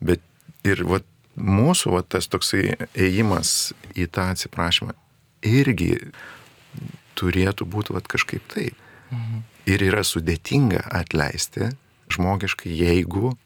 Bet 0.00 0.22
ir 0.64 0.84
vat, 0.88 1.06
mūsų 1.36 1.96
vat, 1.96 2.08
tas 2.12 2.28
toksai 2.32 2.76
ėjimas 2.96 3.72
į 3.96 4.08
tą 4.12 4.30
atsiprašymą 4.32 4.96
irgi 5.42 5.94
turėtų 7.18 7.66
būti 7.68 7.94
vat, 7.96 8.08
kažkaip 8.08 8.44
taip. 8.52 8.78
Mhm. 9.12 9.42
Ir 9.68 9.84
yra 9.86 10.02
sudėtinga 10.02 10.80
atleisti 10.90 11.70
žmogiškai, 12.12 12.72
jeigu 12.74 13.36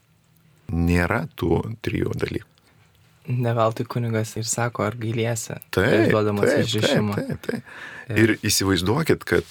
nėra 0.73 1.27
tų 1.37 1.61
trijų 1.85 2.15
dalykų. 2.17 2.56
Neveltui 3.27 3.87
kunigas 3.91 4.37
ir 4.39 4.47
sako, 4.47 4.85
ar 4.87 4.95
gailiesi, 5.01 5.57
taip, 5.75 6.11
duodamas 6.13 6.53
išrišimą. 6.61 7.17
Taip, 7.19 7.47
taip, 7.47 7.63
taip. 8.07 8.19
Ir, 8.23 8.37
įsivaizduokit, 8.47 9.25
kad 9.27 9.49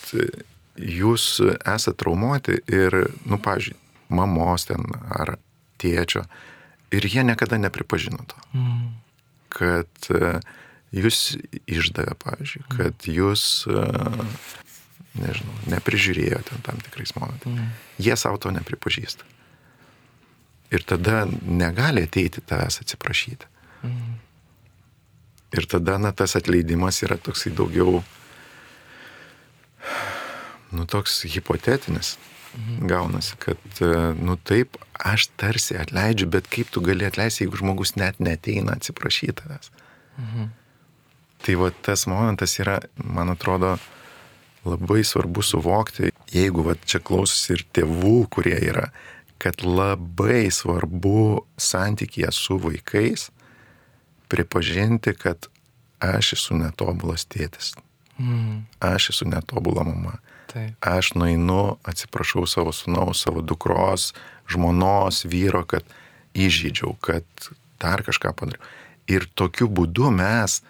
jūs 0.80 1.26
esate 1.44 1.96
traumuoti 2.00 2.62
ir, 2.72 3.02
nu, 3.28 3.40
pažiūrėjau, 3.42 3.82
mamos 4.16 4.68
ten 4.70 4.86
ar 5.10 5.36
tėčio 5.82 6.26
ir 6.94 7.08
jie 7.10 7.24
niekada 7.26 7.58
nepripažino 7.58 8.22
to. 8.30 8.42
Mm. 8.54 8.92
Kad 9.56 10.10
jūs 10.96 11.22
išdavė, 11.66 12.16
pavyzdžiui, 12.22 12.64
mm. 12.66 12.76
kad 12.78 13.08
jūs, 13.10 13.46
nežinau, 15.20 15.56
neprižiūrėjote 15.74 16.62
tam 16.66 16.82
tikrais 16.86 17.16
momentais. 17.18 17.50
Mm. 17.52 17.74
Jie 18.08 18.20
savo 18.20 18.40
to 18.42 18.54
nepripažįsta. 18.56 19.28
Ir 20.74 20.84
tada 20.88 21.26
negali 21.46 22.04
ateiti 22.06 22.42
tavęs 22.44 22.82
atsiprašyti. 22.84 23.48
Mhm. 23.86 24.14
Ir 25.56 25.68
tada, 25.72 25.98
na, 26.02 26.12
tas 26.12 26.36
atleidimas 26.36 27.00
yra 27.06 27.18
toksai 27.22 27.54
daugiau, 27.56 28.02
nu, 30.76 30.86
toks 30.90 31.22
hipotetinis. 31.32 32.18
Mhm. 32.56 32.88
Gaunasi, 32.88 33.36
kad, 33.40 33.64
e, 33.82 34.14
nu 34.16 34.38
taip, 34.38 34.78
aš 34.94 35.28
tarsi 35.36 35.76
atleidžiu, 35.80 36.30
bet 36.32 36.48
kaip 36.48 36.70
tu 36.72 36.82
gali 36.82 37.06
atleisti, 37.08 37.44
jeigu 37.44 37.60
žmogus 37.60 37.96
net 38.00 38.20
neteina 38.24 38.78
atsiprašyti 38.80 39.36
tavęs. 39.42 39.72
Mhm. 40.18 40.54
Tai 41.46 41.56
va 41.62 41.70
tas 41.82 42.06
momentas 42.08 42.56
yra, 42.60 42.80
man 42.96 43.30
atrodo, 43.30 43.76
labai 44.66 45.04
svarbu 45.04 45.44
suvokti, 45.44 46.10
jeigu 46.34 46.64
va 46.66 46.74
čia 46.86 47.00
klausosi 47.04 47.54
ir 47.54 47.66
tėvų, 47.76 48.16
kurie 48.34 48.56
yra, 48.56 48.88
kad 49.38 49.62
labai 49.62 50.48
svarbu 50.50 51.46
santykėje 51.60 52.32
su 52.34 52.58
vaikais 52.64 53.30
pripažinti, 54.32 55.14
kad 55.14 55.48
aš 56.04 56.34
esu 56.38 56.58
netobulas 56.60 57.26
tėtis. 57.26 57.74
Mm. 58.18 58.66
Aš 58.80 59.10
esu 59.16 59.28
netobula 59.28 59.84
mama. 59.84 60.18
Taip. 60.52 60.76
Aš 60.80 61.14
nueinu, 61.20 61.78
atsiprašau 61.84 62.46
savo 62.48 62.72
sunaus, 62.72 63.24
savo 63.26 63.42
dukros, 63.42 64.14
žmonos, 64.52 65.26
vyro, 65.28 65.66
kad 65.68 65.84
įžydžiau, 66.36 66.96
kad 67.04 67.26
dar 67.82 68.04
kažką 68.06 68.32
padariau. 68.38 68.64
Ir 69.12 69.28
tokiu 69.38 69.68
būdu 69.70 70.12
mes 70.16 70.62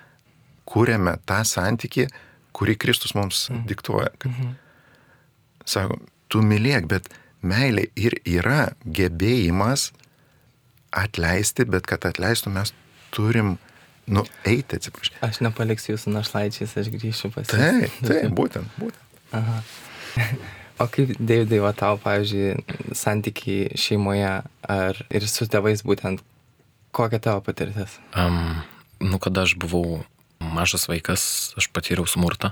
kūrėme 0.67 1.15
tą 1.29 1.43
santykį, 1.47 2.07
kurį 2.55 2.77
Kristus 2.79 3.13
mums 3.15 3.45
mm. 3.49 3.65
diktuoja. 3.69 4.09
Kad, 4.17 4.31
mm 4.31 4.41
-hmm. 4.41 4.55
Sako, 5.65 5.99
tu 6.27 6.41
mylėk, 6.41 6.87
bet 6.87 7.09
meilė 7.41 7.87
ir 7.95 8.17
yra 8.25 8.73
gebėjimas 8.85 9.91
atleisti, 10.91 11.65
bet 11.65 11.87
kad 11.87 12.05
atleistų 12.05 12.49
mes 12.49 12.73
turim 13.15 13.55
nu, 14.05 14.25
eiti, 14.45 14.77
atsiprašau. 14.77 15.17
Aš 15.25 15.41
nepaliksiu 15.45 15.95
jūsų 15.95 16.13
našlaičiais, 16.13 16.75
aš 16.81 16.91
grįšiu 16.93 17.31
pas 17.33 17.49
jūs. 17.49 17.55
Taip, 17.57 17.97
taip, 18.05 18.29
būtent, 18.37 18.77
būtent. 18.81 19.17
Aha. 19.35 19.63
O 20.75 20.89
kaip, 20.91 21.13
Davidai, 21.15 21.61
va 21.63 21.69
tau, 21.71 21.95
pavyzdžiui, 22.03 22.89
santykiai 22.99 23.77
šeimoje 23.79 24.31
ar 24.67 24.97
ir 25.07 25.27
su 25.31 25.45
tėvais 25.47 25.79
būtent, 25.87 26.19
kokia 26.91 27.21
tavo 27.23 27.39
patirtis? 27.45 27.93
Um, 28.11 28.59
nu, 28.99 29.15
kada 29.23 29.45
aš 29.47 29.53
buvau 29.55 30.01
mažas 30.43 30.89
vaikas, 30.91 31.53
aš 31.55 31.69
patyriau 31.71 32.03
smurtą. 32.11 32.51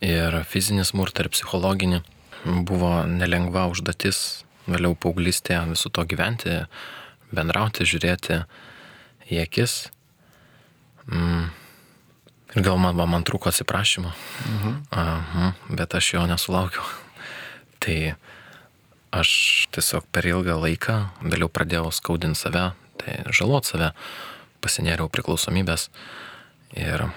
Ir 0.00 0.38
fizinį 0.48 0.86
smurtą, 0.88 1.26
ir 1.26 1.34
psichologinį. 1.34 2.00
Buvo 2.64 2.94
nelengva 3.04 3.68
užduotis 3.68 4.46
vėliau 4.64 4.96
paauglystėje 4.96 5.66
visų 5.74 5.92
to 5.92 6.08
gyventi, 6.08 6.62
bendrauti, 7.28 7.84
žiūrėti 7.92 8.40
į 9.32 9.42
akis. 9.46 9.76
Mm. 11.08 11.50
Ir 12.52 12.66
gal 12.66 12.76
man, 12.76 12.98
man 13.08 13.24
trūko 13.24 13.48
atsiprašymo, 13.48 14.10
mhm. 14.12 14.74
Aha, 14.92 15.52
bet 15.72 15.94
aš 15.96 16.10
jo 16.14 16.26
nesulaukiau. 16.28 16.84
Tai 17.82 17.96
aš 19.12 19.30
tiesiog 19.72 20.04
per 20.12 20.28
ilgą 20.28 20.58
laiką 20.60 20.98
vėliau 21.24 21.48
pradėjau 21.52 21.90
skaudinti 21.92 22.44
save, 22.44 22.70
tai 23.00 23.16
žalot 23.34 23.68
save, 23.68 23.90
pasinėriau 24.64 25.10
priklausomybės 25.12 25.88
ir 26.76 27.08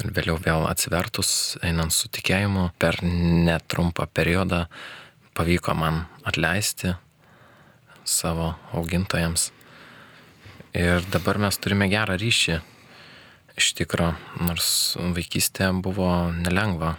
vėliau 0.00 0.36
vėl 0.40 0.66
atsivertus, 0.68 1.58
einant 1.64 1.94
su 1.94 2.08
tikėjimu, 2.12 2.70
per 2.80 3.00
netrumpą 3.04 4.08
periodą 4.08 4.66
pavyko 5.36 5.76
man 5.76 6.04
atleisti 6.28 6.96
savo 8.04 8.54
augintojams. 8.76 9.50
Ir 10.70 11.02
dabar 11.10 11.34
mes 11.42 11.56
turime 11.58 11.88
gerą 11.90 12.14
ryšį. 12.14 12.60
Iš 13.58 13.72
tikro, 13.74 14.12
nors 14.38 14.94
vaikystė 14.94 15.72
buvo 15.82 16.30
nelengva. 16.30 16.92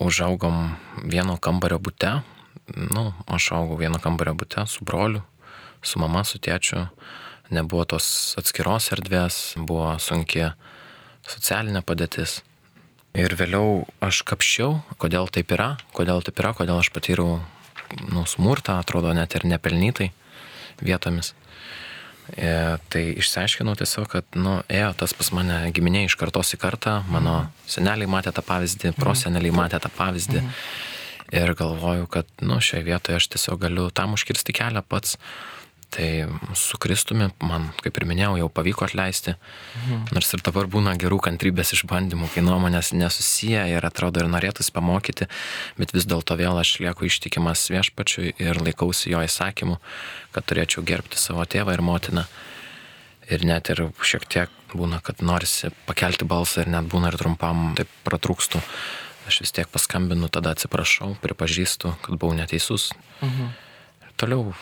Užaugom 0.00 0.70
vieno 1.04 1.34
kambario 1.36 1.76
būte. 1.84 2.14
Nu, 2.72 3.12
aš 3.28 3.50
augau 3.58 3.76
vieno 3.76 4.00
kambario 4.00 4.32
būte 4.40 4.64
su 4.64 4.86
broliu, 4.88 5.20
su 5.84 6.00
mama, 6.00 6.22
su 6.24 6.40
tėčiu. 6.40 6.86
Nebuvo 7.52 7.84
tos 7.92 8.06
atskiros 8.40 8.88
erdvės, 8.96 9.58
buvo 9.60 9.90
sunki 10.00 10.46
socialinė 11.28 11.82
padėtis. 11.84 12.38
Ir 13.12 13.36
vėliau 13.36 13.84
aš 14.00 14.22
kapščiau, 14.24 14.78
kodėl 14.96 15.28
taip 15.28 15.52
yra, 15.52 15.74
kodėl 15.92 16.24
taip 16.24 16.40
yra, 16.40 16.54
kodėl 16.56 16.80
aš 16.80 16.88
patyriau 16.96 17.42
nu, 18.08 18.24
smurtą, 18.24 18.78
atrodo 18.80 19.12
net 19.12 19.36
ir 19.36 19.44
nepelnytai 19.44 20.08
vietomis. 20.80 21.34
E, 22.36 22.76
tai 22.92 23.02
išsiaiškinau 23.16 23.74
tiesiog, 23.78 24.08
kad, 24.12 24.26
nu, 24.36 24.58
ėjo 24.68 24.90
tas 25.00 25.14
pas 25.16 25.30
mane 25.36 25.60
giminė 25.74 26.04
iš 26.08 26.18
kartos 26.20 26.52
į 26.56 26.60
kartą, 26.60 26.98
mano 27.08 27.38
seneliai 27.70 28.10
matė 28.10 28.34
tą 28.36 28.44
pavyzdį, 28.44 28.92
proseneliai 28.98 29.54
matė 29.54 29.80
tą 29.84 29.90
pavyzdį. 29.96 30.42
Ir 31.38 31.52
galvoju, 31.56 32.08
kad, 32.12 32.28
nu, 32.44 32.60
šioje 32.64 32.84
vietoje 32.86 33.20
aš 33.20 33.30
tiesiog 33.34 33.60
galiu 33.64 33.88
tam 33.92 34.16
užkirsti 34.16 34.54
kelią 34.56 34.84
pats. 34.88 35.16
Tai 35.88 36.26
su 36.52 36.76
Kristumi 36.76 37.30
man, 37.40 37.70
kaip 37.80 37.96
ir 37.96 38.04
minėjau, 38.10 38.34
jau 38.42 38.48
pavyko 38.52 38.84
atleisti. 38.84 39.32
Mhm. 39.78 40.10
Nors 40.12 40.34
ir 40.36 40.42
dabar 40.44 40.68
būna 40.68 40.92
gerų 41.00 41.16
kantrybės 41.24 41.72
išbandymų, 41.78 42.28
kai 42.34 42.44
nuomonės 42.44 42.92
nesusiję 42.92 43.62
ir 43.72 43.86
atrodo 43.88 44.20
ir 44.20 44.28
norėtųsi 44.28 44.74
pamokyti, 44.76 45.30
bet 45.80 45.96
vis 45.96 46.04
dėlto 46.04 46.36
vėl 46.36 46.60
aš 46.60 46.74
lieku 46.84 47.08
ištikimas 47.08 47.64
viešpačiui 47.72 48.34
ir 48.36 48.60
laikausi 48.60 49.14
jo 49.14 49.24
įsakymų, 49.24 49.80
kad 50.36 50.44
turėčiau 50.44 50.84
gerbti 50.84 51.16
savo 51.16 51.48
tėvą 51.48 51.78
ir 51.78 51.84
motiną. 51.84 52.28
Ir 53.32 53.44
net 53.48 53.72
ir 53.72 53.88
šiek 54.04 54.28
tiek 54.28 54.52
būna, 54.72 55.00
kad 55.04 55.24
norisi 55.24 55.72
pakelti 55.88 56.28
balsą 56.28 56.64
ir 56.64 56.72
net 56.72 56.88
būna 56.88 57.12
ir 57.12 57.16
trumpam 57.20 57.72
taip 57.76 57.88
pratrūkstų. 58.04 58.60
Aš 59.28 59.42
vis 59.44 59.52
tiek 59.52 59.68
paskambinu, 59.68 60.28
tada 60.32 60.54
atsiprašau, 60.56 61.14
pripažįstu, 61.20 61.96
kad 62.04 62.16
buvau 62.16 62.36
neteisus. 62.36 62.90
Mhm. 63.20 63.50
Ir 64.04 64.14
toliau 64.20 64.52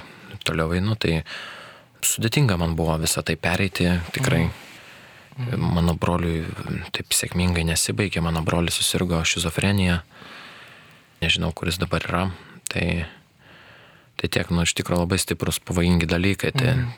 toliau 0.47 0.75
einu, 0.77 0.97
tai 0.99 1.21
sudėtinga 2.07 2.59
man 2.61 2.77
buvo 2.79 2.97
visą 3.03 3.25
tai 3.27 3.37
pereiti, 3.41 3.91
tikrai. 4.15 4.47
Mhm. 4.47 4.65
Mano 5.61 5.93
broliui 6.01 6.47
taip 6.97 7.13
sėkmingai 7.13 7.67
nesibaigė, 7.69 8.23
mano 8.25 8.41
brolis 8.45 8.79
susirgo 8.79 9.19
šizofrenija, 9.21 9.99
nežinau, 11.21 11.51
kuris 11.53 11.77
dabar 11.83 12.07
yra. 12.09 12.23
Tai, 12.73 12.87
tai 14.17 14.31
tiek, 14.33 14.49
nu, 14.49 14.65
iš 14.65 14.73
tikrųjų 14.79 15.03
labai 15.05 15.19
stiprus, 15.21 15.61
pavojingi 15.61 16.09
dalykai. 16.09 16.55
Tai, 16.57 16.73
mhm. 16.73 16.95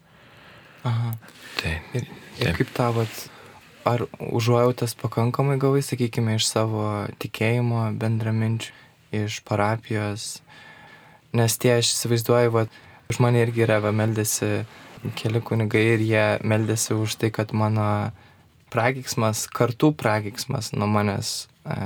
Aha. 0.86 1.12
Tai, 1.58 1.74
ir, 1.98 2.06
ir 2.38 2.44
tai. 2.44 2.54
kaip 2.60 2.70
tavat, 2.76 3.24
ar 3.88 4.06
užuojautas 4.22 4.94
pakankamai 4.98 5.58
gavai, 5.60 5.82
sakykime, 5.82 6.36
iš 6.38 6.46
savo 6.46 6.84
tikėjimo 7.22 7.88
bendraminčių, 7.98 8.74
iš 9.18 9.40
parapijos, 9.48 10.28
nes 11.36 11.56
tie 11.60 11.74
aš 11.78 11.90
įsivaizduoju, 11.94 12.52
va, 12.54 12.66
Už 13.08 13.20
mane 13.24 13.40
irgi 13.44 13.64
yra, 13.64 13.80
meldėsi 13.92 14.66
keli 15.18 15.40
kunigai 15.44 15.84
ir 15.94 16.02
jie 16.04 16.26
meldėsi 16.44 16.96
už 16.96 17.16
tai, 17.20 17.30
kad 17.34 17.54
mano 17.56 18.10
pragiksmas, 18.72 19.46
kartų 19.48 19.94
pragiksmas 19.96 20.74
nuo 20.76 20.90
manęs, 20.90 21.48
e, 21.64 21.78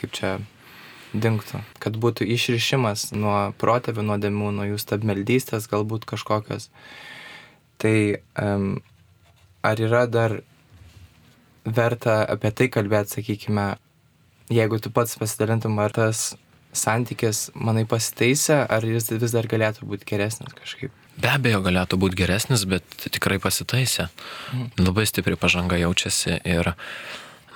kaip 0.00 0.16
čia, 0.16 0.32
dinktų, 1.14 1.60
kad 1.78 1.96
būtų 2.00 2.26
išrišimas 2.34 3.12
nuo 3.14 3.52
protėvių 3.60 4.02
nuodėmių, 4.08 4.50
nuo 4.56 4.66
jų 4.72 4.80
stabmeldystės, 4.82 5.68
galbūt 5.70 6.06
kažkokios. 6.10 6.68
Tai 7.78 7.96
um, 8.40 8.82
ar 9.62 9.80
yra 9.80 10.04
dar 10.10 10.40
verta 11.64 12.22
apie 12.26 12.50
tai 12.50 12.68
kalbėti, 12.72 13.18
sakykime, 13.18 13.68
jeigu 14.52 14.80
tu 14.82 14.92
pats 14.94 15.16
pasidalintum, 15.20 15.78
ar 15.80 15.94
tas 15.94 16.34
santykis, 16.76 17.48
manai, 17.54 17.84
pasitaisė, 17.88 18.60
ar 18.70 18.84
jis 18.86 19.10
vis 19.14 19.34
dar 19.34 19.48
galėtų 19.50 19.86
būti 19.88 20.08
geresnis 20.08 20.54
kažkaip? 20.58 20.92
Be 21.14 21.30
abejo, 21.30 21.60
galėtų 21.62 21.98
būti 22.02 22.18
geresnis, 22.18 22.64
bet 22.66 22.84
tikrai 23.04 23.38
pasitaisė. 23.42 24.08
Mhm. 24.52 24.82
Labai 24.82 25.06
stipri 25.06 25.38
pažanga 25.38 25.78
jaučiasi 25.78 26.40
ir 26.42 26.74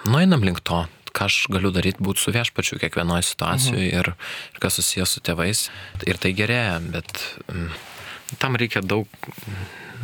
nueinam 0.07 0.46
link 0.46 0.62
to, 0.62 0.85
ką 1.11 1.26
aš 1.26 1.38
galiu 1.50 1.72
daryti, 1.74 2.04
būti 2.04 2.22
su 2.22 2.35
viešpačiu 2.35 2.78
kiekvienoje 2.78 3.26
situacijoje 3.33 3.88
mhm. 3.88 3.98
ir, 3.98 4.12
ir 4.54 4.62
kas 4.62 4.78
susijęs 4.78 5.16
su 5.16 5.24
tėvais. 5.26 5.66
Ir 6.07 6.22
tai 6.22 6.33
gerėja, 6.38 6.78
bet 6.94 7.24
mm, 7.48 7.74
tam 8.38 8.59
reikia 8.61 8.85
daug 8.85 9.11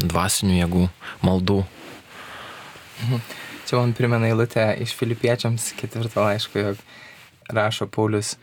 dvasinių 0.03 0.59
jėgų, 0.59 0.89
maldų. 1.23 1.63
Mhm. 3.05 3.25
Čia 3.65 3.79
man 3.81 3.95
primena 3.97 4.29
eilutę 4.29 4.67
iš 4.85 4.93
filipiečiams 4.99 5.71
ketvirto 5.79 6.21
laiško, 6.21 6.59
jog 6.61 6.83
rašo 7.55 7.87
Paulius, 7.89 8.35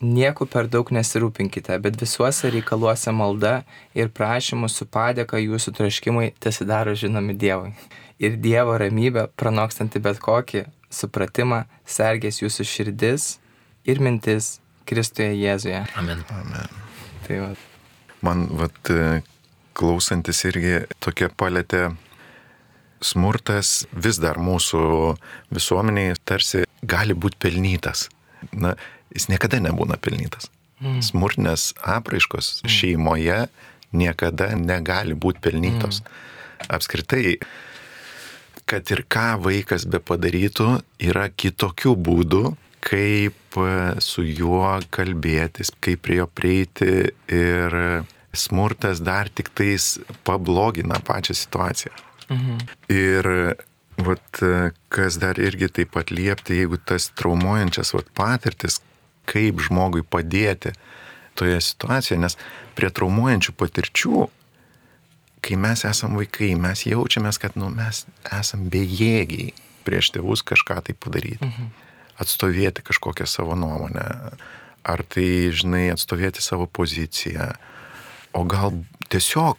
Nieku 0.00 0.46
per 0.48 0.64
daug 0.72 0.88
nesirūpinkite, 0.96 1.76
bet 1.84 1.98
visuose 2.00 2.48
reikaluose 2.48 3.12
malda 3.12 3.60
ir 3.92 4.08
prašymų 4.08 4.70
su 4.72 4.86
padėka 4.88 5.36
jūsų 5.36 5.74
traškimai 5.76 6.30
tesidaro 6.40 6.94
žinomi 6.96 7.36
Dievui. 7.36 7.74
Ir 8.20 8.38
Dievo 8.40 8.78
ramybė, 8.80 9.26
pranokstanti 9.36 10.00
bet 10.00 10.20
kokį 10.24 10.64
supratimą, 10.88 11.66
sergės 11.84 12.40
jūsų 12.40 12.64
širdis 12.68 13.34
ir 13.84 14.00
mintis 14.00 14.58
Kristuje 14.88 15.34
Jėzuje. 15.36 15.84
Amen. 16.00 16.24
Amen. 16.32 16.80
Tai 17.26 17.42
va. 17.44 17.50
Man, 18.24 18.46
vat, 18.56 18.90
klausantis 19.76 20.42
irgi 20.48 20.80
tokia 21.00 21.28
palėtė 21.28 21.90
smurtas 23.04 23.84
vis 23.92 24.18
dar 24.20 24.40
mūsų 24.40 24.80
visuomeniai 25.54 26.16
tarsi 26.24 26.64
gali 26.82 27.16
būti 27.16 27.40
pelnytas. 27.40 28.08
Na, 28.52 28.74
jis 29.14 29.28
niekada 29.30 29.60
nebūna 29.62 29.98
pelnytas. 30.00 30.50
Mm. 30.80 31.00
Smurtinės 31.04 31.70
apraiškos 31.84 32.62
mm. 32.62 32.72
šeimoje 32.72 33.40
niekada 33.92 34.52
negali 34.56 35.16
būti 35.18 35.42
pelnytos. 35.44 36.00
Mm. 36.00 36.72
Apskritai, 36.76 37.36
kad 38.68 38.90
ir 38.92 39.04
ką 39.10 39.40
vaikas 39.44 39.86
be 39.90 40.00
padarytų, 40.00 40.72
yra 41.02 41.28
kitokių 41.28 41.94
būdų, 41.96 42.44
kaip 42.84 43.58
e, 43.60 43.70
su 44.00 44.24
juo 44.24 44.78
kalbėtis, 44.94 45.72
kaip 45.84 46.04
prie 46.06 46.20
jo 46.20 46.28
prieiti 46.32 47.10
ir 47.28 47.76
smurtas 48.32 49.02
dar 49.02 49.28
tik 49.28 49.50
tais 49.58 49.96
pablogina 50.24 51.00
pačią 51.04 51.34
situaciją. 51.36 51.92
Mhm. 52.30 52.60
Ir 52.94 53.28
vat, 54.00 54.42
kas 54.88 55.18
dar 55.20 55.40
irgi 55.42 55.68
taip 55.68 55.90
pat 55.96 56.12
liepti, 56.14 56.60
jeigu 56.62 56.78
tas 56.78 57.10
traumuojančias 57.18 57.92
vat, 57.96 58.08
patirtis, 58.16 58.78
kaip 59.30 59.62
žmogui 59.62 60.02
padėti 60.02 60.74
toje 61.38 61.60
situacijoje, 61.64 62.20
nes 62.20 62.36
prie 62.76 62.90
traumuojančių 62.92 63.54
patirčių, 63.56 64.26
kai 65.44 65.56
mes 65.60 65.84
esam 65.88 66.18
vaikai, 66.18 66.52
mes 66.60 66.84
jaučiamės, 66.88 67.40
kad 67.40 67.56
nu, 67.56 67.70
mes 67.72 68.04
esam 68.36 68.66
bejėgiai 68.72 69.54
prieš 69.86 70.12
tėvus 70.16 70.44
kažką 70.46 70.80
tai 70.86 70.96
padaryti. 70.98 71.46
Mhm. 71.46 71.70
Atstovėti 72.20 72.84
kažkokią 72.84 73.24
savo 73.24 73.56
nuomonę. 73.56 74.04
Ar 74.84 75.02
tai, 75.08 75.48
žinai, 75.56 75.86
atstovėti 75.94 76.42
savo 76.44 76.66
poziciją. 76.68 77.52
O 78.36 78.44
gal 78.48 78.76
tiesiog 79.12 79.56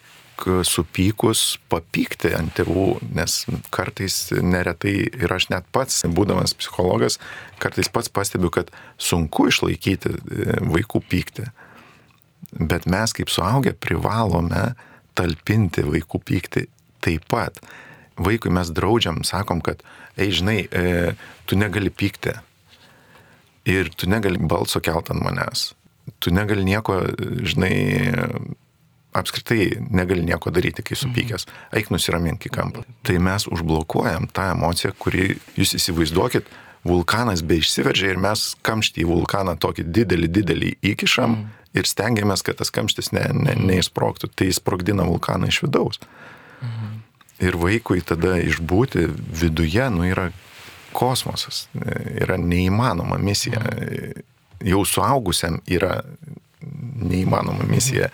supykus 0.68 1.60
papykti 1.72 2.34
ant 2.38 2.54
tėvų, 2.58 2.86
nes 3.18 3.38
kartais 3.74 4.18
neretai 4.32 4.96
ir 5.06 5.34
aš 5.34 5.50
net 5.54 5.68
pats, 5.76 6.04
būdamas 6.06 6.56
psichologas, 6.58 7.20
kartais 7.62 7.90
pats 7.92 8.12
stebiu, 8.30 8.52
kad 8.54 8.72
sunku 9.02 9.50
išlaikyti 9.52 10.12
e, 10.12 10.60
vaikų 10.72 11.04
pyktį. 11.12 11.50
Bet 12.60 12.88
mes 12.90 13.14
kaip 13.16 13.32
suaugę 13.32 13.74
privalome 13.80 14.72
talpinti 15.18 15.86
vaikų 15.88 16.22
pyktį 16.28 16.66
taip 17.02 17.28
pat. 17.32 17.60
Vaikui 18.22 18.52
mes 18.54 18.70
draudžiam, 18.76 19.22
sakom, 19.28 19.62
kad, 19.66 19.82
ei, 20.20 20.32
žinai, 20.36 20.66
e, 20.68 21.14
tu 21.50 21.58
negali 21.58 21.90
pykti. 21.90 22.36
Ir 23.72 23.92
tu 23.94 24.10
negali 24.10 24.42
balso 24.42 24.82
kelt 24.84 25.12
ant 25.14 25.22
manęs. 25.24 25.72
Tu 26.22 26.34
negali 26.34 26.66
nieko, 26.66 26.98
žinai, 27.46 27.76
apskritai 29.14 29.70
negali 29.92 30.24
nieko 30.26 30.52
daryti, 30.54 30.84
kai 30.86 30.96
supykęs. 31.00 31.48
Eik 31.76 31.92
nusiramink 31.92 32.46
į 32.48 32.52
kampą. 32.54 32.84
Tai 33.08 33.18
mes 33.24 33.48
užblokuojam 33.52 34.30
tą 34.32 34.52
emociją, 34.56 34.94
kuri, 35.00 35.34
jūs 35.60 35.76
įsivaizduokit, 35.80 36.48
vulkanas 36.88 37.44
be 37.46 37.60
išsiveržia 37.62 38.14
ir 38.14 38.22
mes 38.22 38.52
kamštį 38.66 39.04
į 39.04 39.10
vulkaną 39.10 39.58
tokį 39.62 39.86
didelį, 39.94 40.30
didelį 40.40 40.72
įkišam 40.94 41.36
mm. 41.36 41.50
ir 41.78 41.90
stengiamės, 41.90 42.44
kad 42.46 42.62
tas 42.62 42.74
kamštis 42.74 43.12
ne, 43.16 43.28
ne, 43.36 43.56
neįsproktų. 43.60 44.32
Tai 44.36 44.50
sprogdina 44.56 45.06
vulkaną 45.08 45.52
iš 45.52 45.62
vidaus. 45.68 46.02
Mm. 46.62 47.02
Ir 47.42 47.58
vaikui 47.58 48.02
tada 48.06 48.38
išbūti 48.42 49.08
viduje, 49.42 49.88
nu 49.94 50.06
yra 50.10 50.30
kosmosas, 50.96 51.66
yra 52.22 52.38
neįmanoma 52.40 53.20
misija. 53.22 53.62
Mm. 53.62 54.28
Jau 54.72 54.84
suaugusiam 54.86 55.58
yra 55.66 56.04
neįmanoma 57.02 57.66
misija 57.70 58.10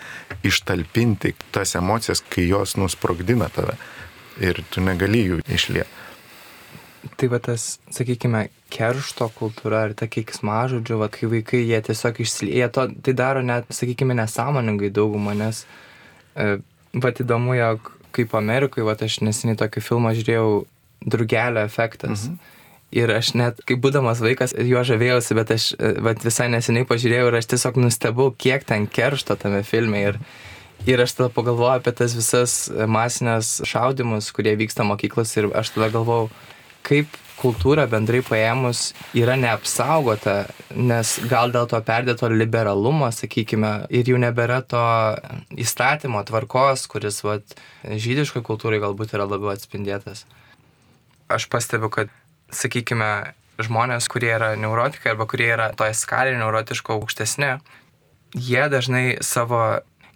ištalpinti 0.48 1.34
tas 1.52 1.76
emocijas, 1.76 2.24
kai 2.30 2.48
jos 2.48 2.76
nusprogdina 2.80 3.50
tave 3.54 3.78
ir 4.42 4.62
tu 4.72 4.84
negali 4.84 5.24
jų 5.26 5.42
išlieti. 5.50 6.06
Tai 7.18 7.30
va 7.32 7.40
tas, 7.40 7.78
sakykime, 7.94 8.48
keršto 8.74 9.30
kultūra 9.38 9.86
ir 9.88 9.94
ta 9.98 10.10
keiksmažodžiu, 10.12 10.98
va 11.00 11.08
kai 11.14 11.30
vaikai 11.32 11.62
jie 11.64 11.80
tiesiog 11.88 12.20
išsilieja, 12.24 12.68
to, 12.74 12.88
tai 13.06 13.14
daro 13.16 13.44
net, 13.46 13.70
sakykime, 13.74 14.18
nesąmoningai 14.18 14.90
daugumą, 14.94 15.36
nes 15.38 15.64
e, 16.36 16.58
va 16.94 17.14
įdomu, 17.14 17.56
jog 17.58 17.94
kaip 18.18 18.36
Amerikoje, 18.36 18.86
va 18.86 18.98
aš 19.08 19.22
neseniai 19.24 19.60
tokį 19.62 19.84
filmą 19.86 20.14
žiūrėjau, 20.18 20.52
drugelio 21.06 21.64
efektas. 21.64 22.28
Mhm 22.28 22.57
Ir 22.96 23.12
aš 23.12 23.34
net, 23.36 23.60
kaip 23.68 23.82
būdamas 23.84 24.22
vaikas, 24.24 24.54
juo 24.64 24.80
žavėjausi, 24.88 25.36
bet 25.36 25.50
aš 25.52 25.64
bet 26.06 26.24
visai 26.24 26.48
neseniai 26.54 26.88
pažiūrėjau 26.88 27.28
ir 27.28 27.40
aš 27.42 27.50
tiesiog 27.52 27.80
nustebau, 27.84 28.30
kiek 28.32 28.64
ten 28.68 28.88
keršto 28.88 29.36
tame 29.36 29.60
filme. 29.68 30.06
Ir, 30.08 30.20
ir 30.88 31.04
aš 31.04 31.18
tada 31.18 31.28
pagalvojau 31.36 31.82
apie 31.82 31.92
tas 32.00 32.16
visas 32.16 32.54
masinės 32.72 33.58
šaudimus, 33.68 34.32
kurie 34.32 34.56
vyksta 34.60 34.88
mokyklos 34.88 35.36
ir 35.36 35.50
aš 35.52 35.74
tada 35.76 35.92
galvojau, 35.98 36.30
kaip 36.88 37.12
kultūra 37.38 37.86
bendrai 37.92 38.24
paėmus 38.26 38.94
yra 39.18 39.36
neapsaugota, 39.38 40.48
nes 40.74 41.12
gal 41.30 41.52
dėl 41.54 41.68
to 41.70 41.80
perdėto 41.86 42.30
liberalumo, 42.32 43.10
sakykime, 43.14 43.74
ir 43.94 44.10
jau 44.10 44.22
nebėra 44.22 44.62
to 44.66 44.86
įstatymo 45.60 46.24
tvarkos, 46.28 46.88
kuris 46.90 47.22
vat, 47.26 47.58
žydiškai 47.84 48.42
kultūrai 48.48 48.82
galbūt 48.84 49.14
yra 49.18 49.28
labiau 49.30 49.54
atspindėtas. 49.54 50.26
Aš 51.28 51.50
pastebiu, 51.52 51.92
kad 51.94 52.14
sakykime, 52.54 53.12
žmonės, 53.64 54.08
kurie 54.12 54.32
yra 54.36 54.54
neurotikai 54.60 55.14
arba 55.14 55.28
kurie 55.30 55.50
yra 55.56 55.72
toje 55.78 55.96
skalėje 55.98 56.38
neurotiško 56.40 56.98
aukštesnė, 57.00 57.52
jie 58.38 58.66
dažnai 58.70 59.06
savo 59.26 59.62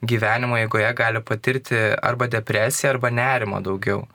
gyvenimo 0.02 0.58
eigoje 0.58 0.90
gali 0.98 1.22
patirti 1.22 1.80
arba 2.02 2.28
depresiją, 2.32 2.96
arba 2.96 3.12
nerimą 3.14 3.62
daugiau. 3.66 4.06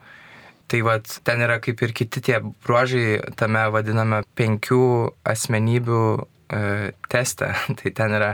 Tai 0.67 0.81
vad, 0.83 1.07
ten 1.23 1.41
yra 1.45 1.61
kaip 1.63 1.81
ir 1.85 1.93
kiti 1.95 2.21
tie 2.23 2.41
bruožai 2.43 3.21
tame 3.39 3.61
vadiname 3.71 4.19
penkių 4.35 4.81
asmenybių 5.31 6.01
e, 6.17 6.59
teste. 7.07 7.53
tai 7.79 7.93
ten 7.95 8.15
yra 8.19 8.33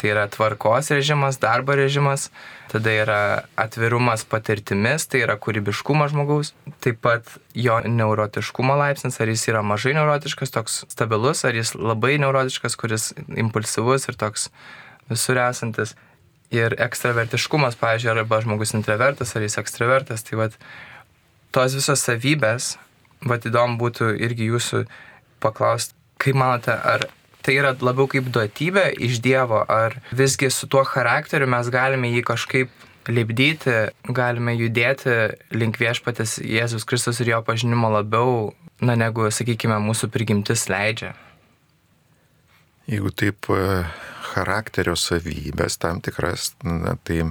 Tai 0.00 0.08
yra 0.08 0.24
tvarkos 0.32 0.88
režimas, 0.94 1.36
darbo 1.36 1.74
režimas, 1.76 2.30
tada 2.72 2.92
yra 3.02 3.18
atvirumas 3.60 4.22
patirtimis, 4.24 5.04
tai 5.04 5.26
yra 5.26 5.34
kūrybiškumas 5.36 6.14
žmogaus, 6.14 6.54
taip 6.80 7.02
pat 7.04 7.28
jo 7.52 7.76
neurotiškumo 7.84 8.78
laipsnis, 8.80 9.20
ar 9.20 9.28
jis 9.28 9.44
yra 9.52 9.60
mažai 9.60 9.92
neurotiškas, 9.98 10.54
toks 10.56 10.78
stabilus, 10.88 11.44
ar 11.44 11.58
jis 11.58 11.74
labai 11.76 12.14
neurotiškas, 12.22 12.78
kuris 12.80 13.10
impulsyvus 13.28 14.08
ir 14.08 14.16
toks 14.16 14.48
visur 15.12 15.42
esantis. 15.44 15.92
Ir 16.50 16.74
ekstravertiškumas, 16.80 17.76
pavyzdžiui, 17.78 18.14
arba 18.16 18.40
žmogus 18.40 18.72
introvertas, 18.74 19.36
ar 19.36 19.44
jis 19.44 19.60
ekstravertas, 19.60 20.24
tai 20.26 20.40
vad 20.40 20.56
tos 21.52 21.76
visos 21.76 22.08
savybės, 22.08 22.72
vad 23.20 23.44
įdomu 23.46 23.76
būtų 23.78 24.14
irgi 24.16 24.48
jūsų 24.48 24.86
paklausti, 25.44 25.92
kaip 26.18 26.40
manote, 26.40 26.72
ar 26.72 27.04
tai 27.50 27.56
yra 27.58 27.72
labiau 27.82 28.06
kaip 28.06 28.28
duotybė 28.30 28.92
iš 29.02 29.18
Dievo, 29.24 29.64
ar 29.66 29.96
visgi 30.14 30.52
su 30.54 30.68
tuo 30.70 30.84
charakteriu 30.86 31.48
mes 31.50 31.66
galime 31.74 32.12
jį 32.12 32.22
kažkaip 32.28 32.84
lipdyti, 33.10 33.74
galime 34.06 34.54
judėti 34.54 35.16
link 35.58 35.80
viešpatės 35.80 36.36
Jėzus 36.46 36.86
Kristus 36.86 37.18
ir 37.18 37.32
jo 37.32 37.40
pažinimo 37.42 37.90
labiau, 37.90 38.52
na, 38.78 38.94
negu, 38.94 39.26
sakykime, 39.34 39.80
mūsų 39.82 40.12
prigimtis 40.14 40.68
leidžia. 40.70 41.10
Jeigu 42.86 43.10
taip 43.18 43.50
e, 43.50 43.82
charakterio 44.30 44.94
savybės 44.94 45.80
tam 45.82 45.98
tikras, 46.06 46.52
na, 46.62 46.94
tai 47.02 47.24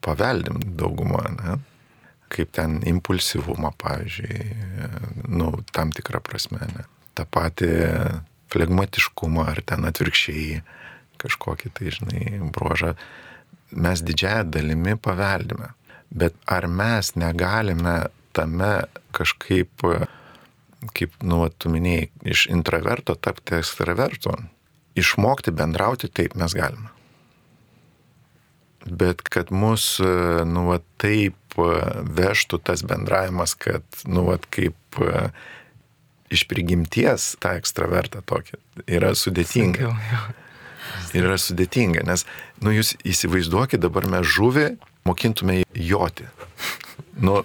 paveldim 0.00 0.64
daugumą, 0.80 1.26
ne? 1.42 1.60
kaip 2.32 2.56
ten 2.56 2.80
impulsyvumą, 2.88 3.74
pavyzdžiui, 3.84 4.40
e, 4.40 4.90
nu, 5.28 5.52
tam 5.76 5.92
tikrą 5.92 6.24
prasme. 6.24 6.64
Ne? 6.72 6.88
Ta 7.12 7.28
pati 7.28 7.68
flegmatiškumą 8.50 9.46
ar 9.52 9.62
ten 9.66 9.86
atvirkščiai 9.88 10.60
kažkokį 11.20 11.72
tai, 11.76 11.90
žinai, 11.94 12.22
bruožą 12.54 12.94
mes 13.70 14.02
didžiąją 14.02 14.46
dalimi 14.50 14.96
paveldime. 14.96 15.74
Bet 16.10 16.34
ar 16.50 16.66
mes 16.66 17.12
negalime 17.14 18.10
tame 18.34 18.72
kažkaip, 19.14 19.84
kaip, 20.96 21.12
nu, 21.22 21.42
tu 21.54 21.70
minėjai, 21.70 22.08
iš 22.34 22.46
intraverto 22.50 23.14
tapti 23.14 23.60
ekstravertu, 23.60 24.34
išmokti 24.98 25.54
bendrauti, 25.54 26.10
taip 26.10 26.34
mes 26.40 26.56
galime. 26.56 26.90
Bet 28.86 29.22
kad 29.28 29.52
mus, 29.52 29.98
nu, 30.00 30.66
va, 30.70 30.80
taip 30.98 31.36
vežtų 31.58 32.60
tas 32.64 32.82
bendravimas, 32.86 33.54
kad, 33.58 33.84
nu, 34.08 34.24
va, 34.30 34.38
kaip 34.50 34.98
iš 36.30 36.46
prigimties 36.50 37.34
tą 37.42 37.56
ekstravertą 37.58 38.22
tokį 38.26 38.58
yra 38.86 39.12
sudėtinga. 39.18 39.90
Ir 41.14 41.26
yra 41.26 41.36
sudėtinga, 41.38 42.04
nes, 42.06 42.24
nu, 42.62 42.72
jūs 42.74 42.94
įsivaizduokit, 43.06 43.82
dabar 43.82 44.06
mes 44.10 44.26
žuvį 44.26 44.66
mokintume 45.06 45.60
joti. 45.74 46.26
Nu, 47.20 47.42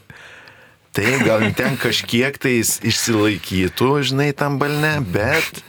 tai 0.95 1.17
gal 1.25 1.43
ten 1.57 1.77
kažkiek 1.81 2.37
tai 2.41 2.59
išsilaikytų, 2.61 3.89
žinai, 4.11 4.29
tam 4.37 4.59
balne, 4.61 4.99
bet 5.01 5.61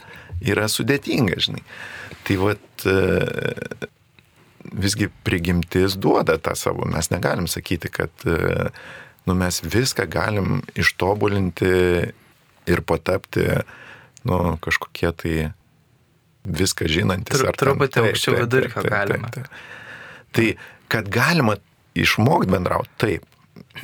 yra 0.45 0.69
sudėtinga, 0.71 1.39
žinai. 1.43 1.63
Tai 2.27 2.37
vad, 2.41 2.63
e, 2.85 2.95
visgi 4.73 5.09
prigimtis 5.27 5.97
duoda 5.99 6.37
tą 6.41 6.55
savo, 6.59 6.87
mes 6.89 7.11
negalim 7.13 7.49
sakyti, 7.51 7.91
kad, 7.93 8.13
e, 8.25 8.69
nu, 9.27 9.35
mes 9.37 9.61
viską 9.65 10.07
galim 10.11 10.61
ištobulinti 10.77 11.73
ir 12.67 12.83
patapti, 12.87 13.45
nu, 14.27 14.57
kažkokie 14.63 15.11
tai 15.15 15.35
viską 16.47 16.87
žinantis. 16.91 17.39
Tru, 17.39 17.53
truputį 17.59 18.03
aukščiau 18.05 18.37
vidurkio 18.41 18.83
galima. 18.87 19.31
Taip, 19.33 19.47
taip. 19.47 20.35
Tai, 20.37 20.47
kad 20.91 21.09
galima 21.11 21.57
išmokti 21.97 22.51
bendrauti, 22.53 22.93
taip, 23.01 23.25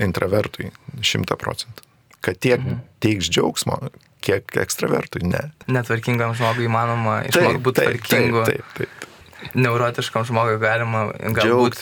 intravertui 0.03 0.71
šimta 1.03 1.37
procentų. 1.39 1.87
Kad 2.23 2.39
tiek 2.39 2.59
mhm. 2.61 2.83
teiks 3.03 3.31
džiaugsmo, 3.31 3.79
kiek 4.23 4.55
ekstravertui, 4.63 5.25
ne. 5.27 5.49
Netvarkingam 5.67 6.35
žmogui 6.39 6.69
įmanoma 6.69 7.23
išmokti 7.27 7.63
būti 7.65 7.83
tvarkingu. 7.83 8.45
Taip, 8.47 8.69
taip, 8.77 8.93
taip 9.01 9.09
neurotiškam 9.53 10.25
žmogui 10.27 10.57
galima 10.61 11.05
galbūt 11.35 11.81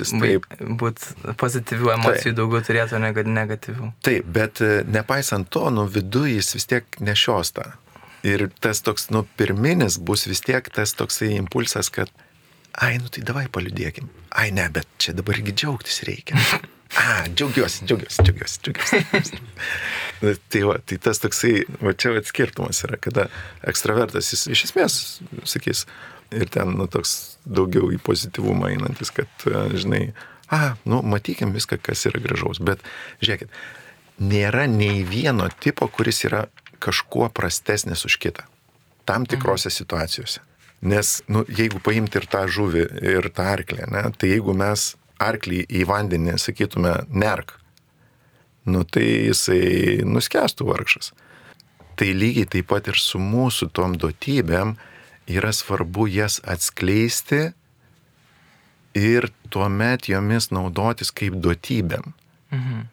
būt 0.82 1.06
pozityvių 1.41 1.93
emocijų 1.95 2.32
taip. 2.32 2.39
daugiau 2.39 2.65
turėtų 2.67 3.02
negu 3.04 3.26
negatyvių. 3.28 3.91
Taip, 4.06 4.28
bet 4.38 4.63
e, 4.65 4.82
nepaisant 4.88 5.50
to, 5.54 5.67
nu 5.74 5.86
viduje 5.89 6.39
jis 6.39 6.56
vis 6.58 6.69
tiek 6.74 7.00
nešios 7.00 7.56
tą. 7.58 7.69
Ir 8.28 8.50
tas 8.62 8.84
toks, 8.86 9.10
nu, 9.13 9.24
pirminis 9.38 9.97
bus 9.97 10.28
vis 10.30 10.43
tiek 10.45 10.67
tas 10.74 10.93
toksai 10.93 11.32
impulsas, 11.39 11.89
kad, 11.93 12.12
ai, 12.78 12.97
nu 13.02 13.10
tai 13.13 13.24
davai 13.26 13.47
paliudėkim. 13.50 14.12
Ai, 14.38 14.52
ne, 14.54 14.67
bet 14.74 14.89
čia 15.02 15.15
dabar 15.17 15.39
irgi 15.39 15.56
džiaugtis 15.63 16.04
reikia. 16.10 16.38
A, 16.99 17.23
džiaugiuosi, 17.30 17.86
džiaugiuosi, 17.88 18.23
džiaugiuosi, 18.25 18.60
džiaugiuosi. 18.65 19.38
tai, 20.51 20.63
va, 20.67 20.75
tai 20.86 20.97
tas 20.99 21.21
toksai, 21.23 21.54
va 21.80 21.93
čia 21.95 22.12
va, 22.15 22.23
skirtumas 22.27 22.84
yra, 22.84 22.99
kada 22.99 23.30
ekstravertas 23.67 24.34
jis 24.34 24.49
iš 24.51 24.65
esmės 24.67 24.97
sakys 25.47 25.86
ir 26.36 26.51
ten 26.51 26.75
nu, 26.75 26.88
toks 26.91 27.38
daugiau 27.47 27.91
į 27.95 27.99
pozityvumą 28.04 28.73
einantis, 28.73 29.12
kad, 29.15 29.32
e, 29.47 29.63
žinai, 29.80 30.04
a, 30.51 30.75
nu, 30.84 31.01
matykim 31.04 31.56
viską, 31.56 31.80
kas 31.84 32.06
yra 32.10 32.19
gražaus. 32.23 32.60
Bet 32.63 32.84
žiūrėkit, 33.23 33.51
nėra 34.21 34.67
nei 34.71 35.06
vieno 35.08 35.47
tipo, 35.63 35.88
kuris 35.91 36.23
yra 36.27 36.45
kažkuo 36.84 37.30
prastesnis 37.34 38.06
už 38.08 38.19
kitą. 38.21 38.47
Tam 39.08 39.25
tikrose 39.25 39.69
mhm. 39.69 39.77
situacijose. 39.80 40.43
Nes, 40.82 41.19
nu, 41.30 41.43
jeigu 41.45 41.77
paimti 41.84 42.17
ir 42.17 42.25
tą 42.30 42.47
žuvį, 42.49 42.88
ir 43.06 43.27
tą 43.36 43.45
arklį, 43.54 43.86
ne, 43.93 44.08
tai 44.17 44.32
jeigu 44.32 44.56
mes 44.58 44.95
arklį 45.21 45.63
į 45.69 45.86
vandenį 45.89 46.38
sakytume 46.41 46.93
nerk, 47.10 47.55
nu 48.65 48.84
tai 48.86 49.07
jisai 49.29 50.01
nuskestų 50.05 50.67
vargšas. 50.69 51.12
Tai 51.97 52.10
lygiai 52.17 52.49
taip 52.49 52.69
pat 52.71 52.88
ir 52.89 52.97
su 52.97 53.19
mūsų 53.21 53.69
tom 53.75 53.97
duotybėm 53.99 54.75
yra 55.29 55.51
svarbu 55.53 56.07
jas 56.10 56.39
atskleisti 56.47 57.51
ir 58.97 59.29
tuomet 59.53 60.10
jomis 60.10 60.49
naudotis 60.51 61.12
kaip 61.13 61.38
duotybėm. 61.43 62.13
Mhm. 62.51 62.88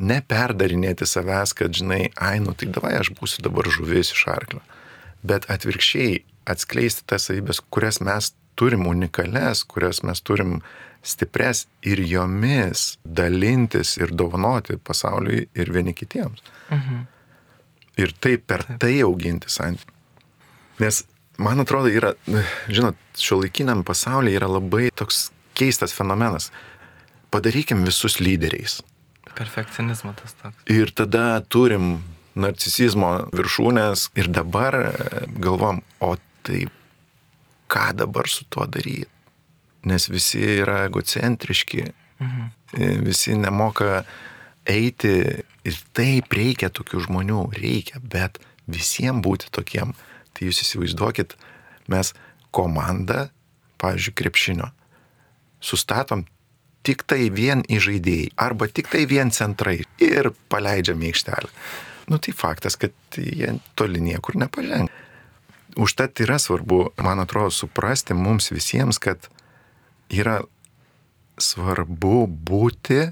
Neperdarinėti 0.00 1.04
savęs, 1.04 1.52
kad 1.52 1.74
žinai, 1.76 2.08
ai, 2.16 2.38
nu 2.40 2.54
tai 2.56 2.70
davai 2.72 2.94
aš 2.96 3.12
būsiu 3.18 3.42
dabar 3.44 3.68
žuvis 3.68 4.14
iš 4.14 4.22
arklio. 4.32 4.62
Bet 5.20 5.44
atvirkščiai 5.52 6.22
atskleisti 6.48 7.04
tas 7.04 7.28
savybės, 7.28 7.60
kurias 7.68 8.00
mes 8.00 8.30
turim 8.60 8.86
unikales, 8.90 9.62
kurias 9.64 10.02
mes 10.04 10.20
turim 10.20 10.58
stipres 11.02 11.64
ir 11.86 12.02
jomis 12.04 12.98
dalintis 13.04 13.96
ir 14.00 14.12
dovanoti 14.12 14.76
pasauliui 14.76 15.46
ir 15.54 15.72
vieni 15.72 15.94
kitiems. 15.96 16.42
Mhm. 16.70 17.06
Ir 18.00 18.12
taip 18.20 18.46
per 18.46 18.64
tai 18.80 19.00
auginti 19.04 19.48
santykių. 19.52 19.96
Nes 20.80 21.02
man 21.40 21.60
atrodo 21.60 21.88
yra, 21.92 22.14
žinot, 22.68 22.96
šio 23.16 23.40
laikiniam 23.42 23.82
pasaulyje 23.84 24.40
yra 24.40 24.48
labai 24.48 24.88
toks 24.96 25.28
keistas 25.56 25.92
fenomenas. 25.96 26.50
Padarykim 27.30 27.84
visus 27.86 28.18
lyderiais. 28.20 28.80
Perfekcionizmo 29.36 30.14
tas 30.18 30.34
toks. 30.36 30.64
Ir 30.72 30.92
tada 30.96 31.40
turim 31.48 32.00
narcisizmo 32.40 33.12
viršūnės 33.36 34.08
ir 34.20 34.30
dabar 34.32 34.76
galvom, 35.40 35.82
o 36.00 36.14
tai 36.46 36.66
ką 37.70 37.90
dabar 38.02 38.28
su 38.28 38.44
tuo 38.50 38.66
daryti? 38.66 39.20
nes 39.84 40.08
visi 40.10 40.40
yra 40.60 40.84
egocentriški, 40.88 41.84
mhm. 42.20 42.48
visi 43.04 43.36
nemoka 43.38 44.02
eiti 44.68 45.14
ir 45.66 45.78
taip 45.96 46.32
reikia 46.36 46.70
tokių 46.72 47.06
žmonių, 47.06 47.44
reikia, 47.56 48.00
bet 48.02 48.40
visiems 48.70 49.24
būti 49.24 49.50
tokiem. 49.54 49.94
Tai 50.30 50.46
jūs 50.46 50.62
įsivaizduokit, 50.64 51.34
mes 51.90 52.12
komandą, 52.54 53.28
pavyzdžiui, 53.82 54.14
krepšinio, 54.20 54.68
sustatom 55.64 56.26
tik 56.86 57.02
tai 57.08 57.28
vien 57.34 57.64
į 57.68 57.80
žaidėjai 57.82 58.30
arba 58.40 58.68
tik 58.70 58.88
tai 58.92 59.04
vien 59.10 59.32
centrai 59.34 59.80
ir 60.00 60.30
paleidžiam 60.52 61.02
į 61.02 61.10
aikštelę. 61.10 61.50
Nu 62.10 62.18
tai 62.22 62.32
faktas, 62.34 62.76
kad 62.80 62.94
jie 63.16 63.52
toli 63.78 64.00
niekur 64.02 64.38
nepažengia. 64.40 64.92
Užtat 65.76 66.20
yra 66.20 66.38
svarbu, 66.38 66.90
man 66.98 67.20
atrodo, 67.22 67.50
suprasti 67.54 68.14
mums 68.14 68.50
visiems, 68.50 68.98
kad 68.98 69.28
yra 70.10 70.40
svarbu 71.38 72.26
būti 72.26 73.10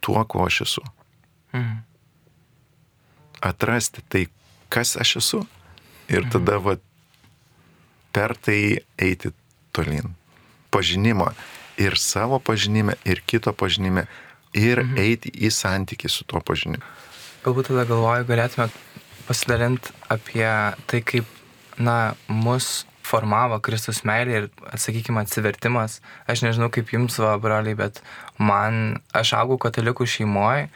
tuo, 0.00 0.22
ko 0.24 0.46
aš 0.46 0.60
esu. 0.66 0.84
Mhm. 1.54 1.82
Atrasti 3.46 4.02
tai, 4.08 4.26
kas 4.72 4.96
aš 4.96 5.16
esu 5.20 5.42
ir 6.08 6.24
mhm. 6.24 6.30
tada 6.32 6.58
va, 6.62 6.76
per 8.12 8.36
tai 8.40 8.80
eiti 8.96 9.32
tolin. 9.76 10.14
Pažinimą 10.72 11.30
ir 11.76 11.98
savo 12.00 12.38
pažinime, 12.40 12.96
ir 13.04 13.20
kito 13.26 13.52
pažinime, 13.52 14.06
ir 14.56 14.80
mhm. 14.82 14.98
eiti 15.00 15.32
į 15.32 15.52
santykių 15.52 16.10
su 16.12 16.24
tuo 16.24 16.40
pažinimu. 16.40 16.84
Galbūt 17.44 17.70
tada 17.70 17.84
galvoju, 17.86 18.26
galėtume 18.26 18.70
pasidalinti 19.28 19.92
apie 20.10 20.48
tai, 20.90 21.02
kaip, 21.06 21.28
na, 21.78 22.14
mus 22.28 22.86
formavo 23.06 23.58
Kristus 23.62 24.02
meilė 24.08 24.40
ir, 24.40 24.48
sakykime, 24.80 25.22
atsivertimas. 25.22 26.00
Aš 26.30 26.42
nežinau 26.46 26.70
kaip 26.74 26.90
jums, 26.94 27.18
va, 27.22 27.36
broliai, 27.42 27.76
bet 27.78 28.00
man, 28.38 28.98
aš 29.16 29.36
augau 29.38 29.58
katalikų 29.62 30.08
šeimoje, 30.16 30.66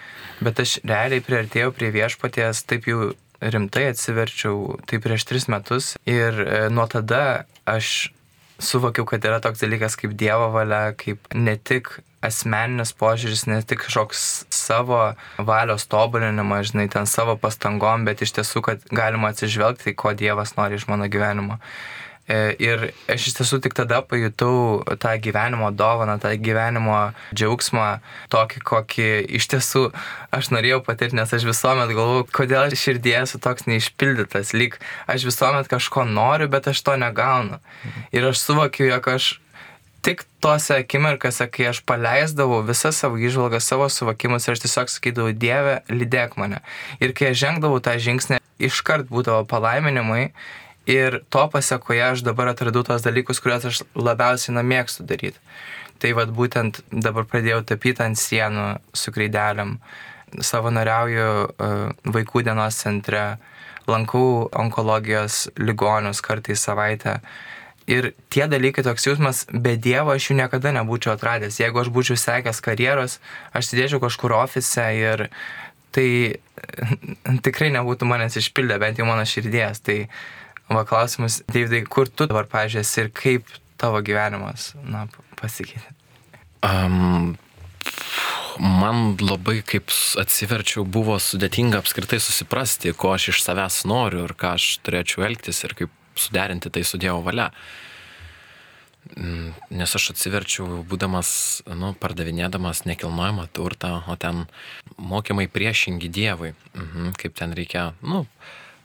bet 0.44 0.62
aš 0.62 0.78
realiai 0.86 1.24
priartėjau 1.26 1.74
prie 1.76 1.90
viešpaties, 1.94 2.64
taip 2.70 2.86
jau 2.90 3.10
rimtai 3.40 3.88
atsiverčiau, 3.90 4.78
tai 4.86 5.00
prieš 5.02 5.26
tris 5.28 5.48
metus. 5.50 5.94
Ir 6.08 6.42
e, 6.44 6.62
nuo 6.72 6.86
tada 6.90 7.46
aš 7.68 8.10
suvokiau, 8.60 9.06
kad 9.08 9.24
yra 9.24 9.40
toks 9.42 9.62
dalykas 9.64 9.96
kaip 9.98 10.14
Dievo 10.20 10.50
valia, 10.54 10.92
kaip 10.98 11.24
ne 11.34 11.56
tik 11.56 11.96
asmeninis 12.24 12.92
požiūris, 13.00 13.46
ne 13.48 13.60
tik 13.64 13.84
kažkoks 13.86 14.26
savo 14.52 15.00
valios 15.38 15.86
tobulinimas, 15.90 16.70
žinai, 16.72 16.88
ten 16.92 17.08
savo 17.08 17.36
pastangom, 17.40 18.04
bet 18.08 18.20
iš 18.24 18.34
tiesų, 18.36 18.64
kad 18.66 18.84
galima 18.92 19.32
atsižvelgti, 19.32 19.96
ko 19.96 20.12
Dievas 20.16 20.56
nori 20.58 20.76
iš 20.76 20.86
mano 20.90 21.08
gyvenimo. 21.10 21.60
E, 22.30 22.54
ir 22.62 22.90
aš 23.10 23.30
iš 23.30 23.36
tiesų 23.40 23.58
tik 23.64 23.74
tada 23.74 24.02
pajutau 24.06 24.84
tą 25.02 25.16
gyvenimo 25.18 25.72
dovaną, 25.74 26.14
tą 26.22 26.30
gyvenimo 26.38 26.98
džiaugsmą, 27.34 27.88
tokį, 28.30 28.62
kokį 28.68 29.08
iš 29.40 29.48
tiesų 29.50 29.86
aš 30.36 30.52
norėjau 30.54 30.78
patirti, 30.86 31.18
nes 31.18 31.32
aš 31.34 31.48
visuomet 31.48 31.90
galvoju, 31.90 32.28
kodėl 32.36 32.76
širdie 32.78 33.16
esu 33.24 33.40
toks 33.42 33.66
neišpildytas, 33.66 34.52
lyg 34.54 34.78
aš 35.10 35.26
visuomet 35.26 35.72
kažko 35.72 36.06
noriu, 36.06 36.46
bet 36.52 36.70
aš 36.70 36.84
to 36.86 36.94
negaunu. 37.00 37.58
Ir 38.14 38.30
aš 38.30 38.44
suvokiu, 38.44 38.86
jog 38.92 39.10
aš 39.16 39.32
tik 40.06 40.24
tose 40.40 40.78
akimirkose, 40.80 41.46
kai 41.52 41.70
aš 41.70 41.82
paleisdavau 41.88 42.62
visą 42.66 42.92
savo 42.96 43.20
išvalgą, 43.20 43.60
savo 43.60 43.88
suvokimus 43.92 44.48
ir 44.48 44.56
aš 44.56 44.64
tiesiog 44.64 44.92
sakydavau, 44.92 45.34
Dieve, 45.36 45.80
lydėk 45.92 46.38
mane. 46.40 46.62
Ir 47.00 47.12
kai 47.16 47.32
aš 47.34 47.42
žengdavau 47.44 47.82
tą 47.84 47.98
žingsnį, 48.00 48.40
iškart 48.70 49.12
būdavo 49.12 49.44
palaiminimai 49.48 50.30
Ir 50.90 51.20
to 51.28 51.42
pasiekoje 51.52 52.02
aš 52.02 52.22
dabar 52.24 52.48
atradau 52.50 52.82
tos 52.82 53.04
dalykus, 53.04 53.40
kuriuos 53.40 53.66
aš 53.68 53.82
labiausiai 53.94 54.56
na 54.56 54.64
mėgstu 54.64 55.04
daryti. 55.04 55.38
Tai 56.00 56.14
vad 56.16 56.32
būtent 56.32 56.80
dabar 56.90 57.26
pradėjau 57.28 57.60
tapyti 57.68 58.02
ant 58.02 58.18
sienų 58.18 58.80
su 58.96 59.12
kreideliam, 59.12 59.76
savanoriauju 60.40 61.28
uh, 61.28 61.92
vaikų 62.16 62.42
dienos 62.48 62.80
centre, 62.80 63.36
lankau 63.90 64.48
onkologijos 64.56 65.50
ligonius 65.60 66.24
kartais 66.24 66.64
savaitę. 66.64 67.18
Ir 67.90 68.12
tie 68.30 68.44
dalykai, 68.46 68.84
toks 68.86 69.08
jausmas, 69.08 69.44
be 69.50 69.74
Dievo 69.74 70.14
aš 70.14 70.30
jų 70.30 70.36
niekada 70.38 70.70
nebūčiau 70.76 71.16
atradęs. 71.16 71.58
Jeigu 71.58 71.82
aš 71.82 71.90
būčiau 71.94 72.18
sekęs 72.20 72.62
karjeros, 72.62 73.18
aš 73.50 73.72
sėdėčiau 73.72 73.98
kažkur 74.04 74.36
ofise 74.38 74.84
ir 74.94 75.26
tai 75.90 76.10
tikrai 77.46 77.72
nebūtų 77.74 78.06
manęs 78.06 78.38
išpildę, 78.38 78.78
bent 78.78 79.00
jau 79.02 79.08
mano 79.08 79.26
širdies. 79.26 79.82
Tai 79.82 80.04
Va 80.70 80.84
klausimas, 80.86 81.40
Davidai, 81.50 81.82
kur 81.82 82.06
tu 82.06 82.28
dabar 82.30 82.46
pažiūrės 82.46 82.90
ir 83.02 83.08
kaip 83.10 83.48
tavo 83.80 83.98
gyvenimas 84.06 84.68
na, 84.86 85.08
pasikeitė? 85.40 85.96
Um, 86.62 87.32
man 88.62 89.16
labai, 89.18 89.64
kaip 89.66 89.90
atsiverčiau, 90.22 90.84
buvo 90.86 91.16
sudėtinga 91.18 91.80
apskritai 91.82 92.20
susiprasti, 92.22 92.94
ko 92.94 93.16
aš 93.16 93.32
iš 93.32 93.42
savęs 93.48 93.80
noriu 93.90 94.28
ir 94.28 94.36
ką 94.38 94.54
aš 94.60 94.76
turėčiau 94.86 95.26
elgtis 95.26 95.64
ir 95.66 95.74
kaip 95.74 95.96
suderinti 96.20 96.72
tai 96.72 96.84
su 96.84 97.00
Dievo 97.00 97.22
valia. 97.26 97.50
Mm, 99.16 99.54
nes 99.74 99.94
aš 99.96 100.10
atsiverčiau, 100.12 100.82
būdamas, 100.86 101.30
nu, 101.72 101.94
pardavinėdamas 101.98 102.84
nekilnojamą 102.86 103.48
turtą, 103.56 104.02
o 104.06 104.16
ten 104.20 104.44
mokymai 105.00 105.48
priešingi 105.50 106.10
Dievui, 106.12 106.52
mhm, 106.76 107.14
kaip 107.18 107.34
ten 107.40 107.56
reikia, 107.56 107.90
nu, 108.04 108.26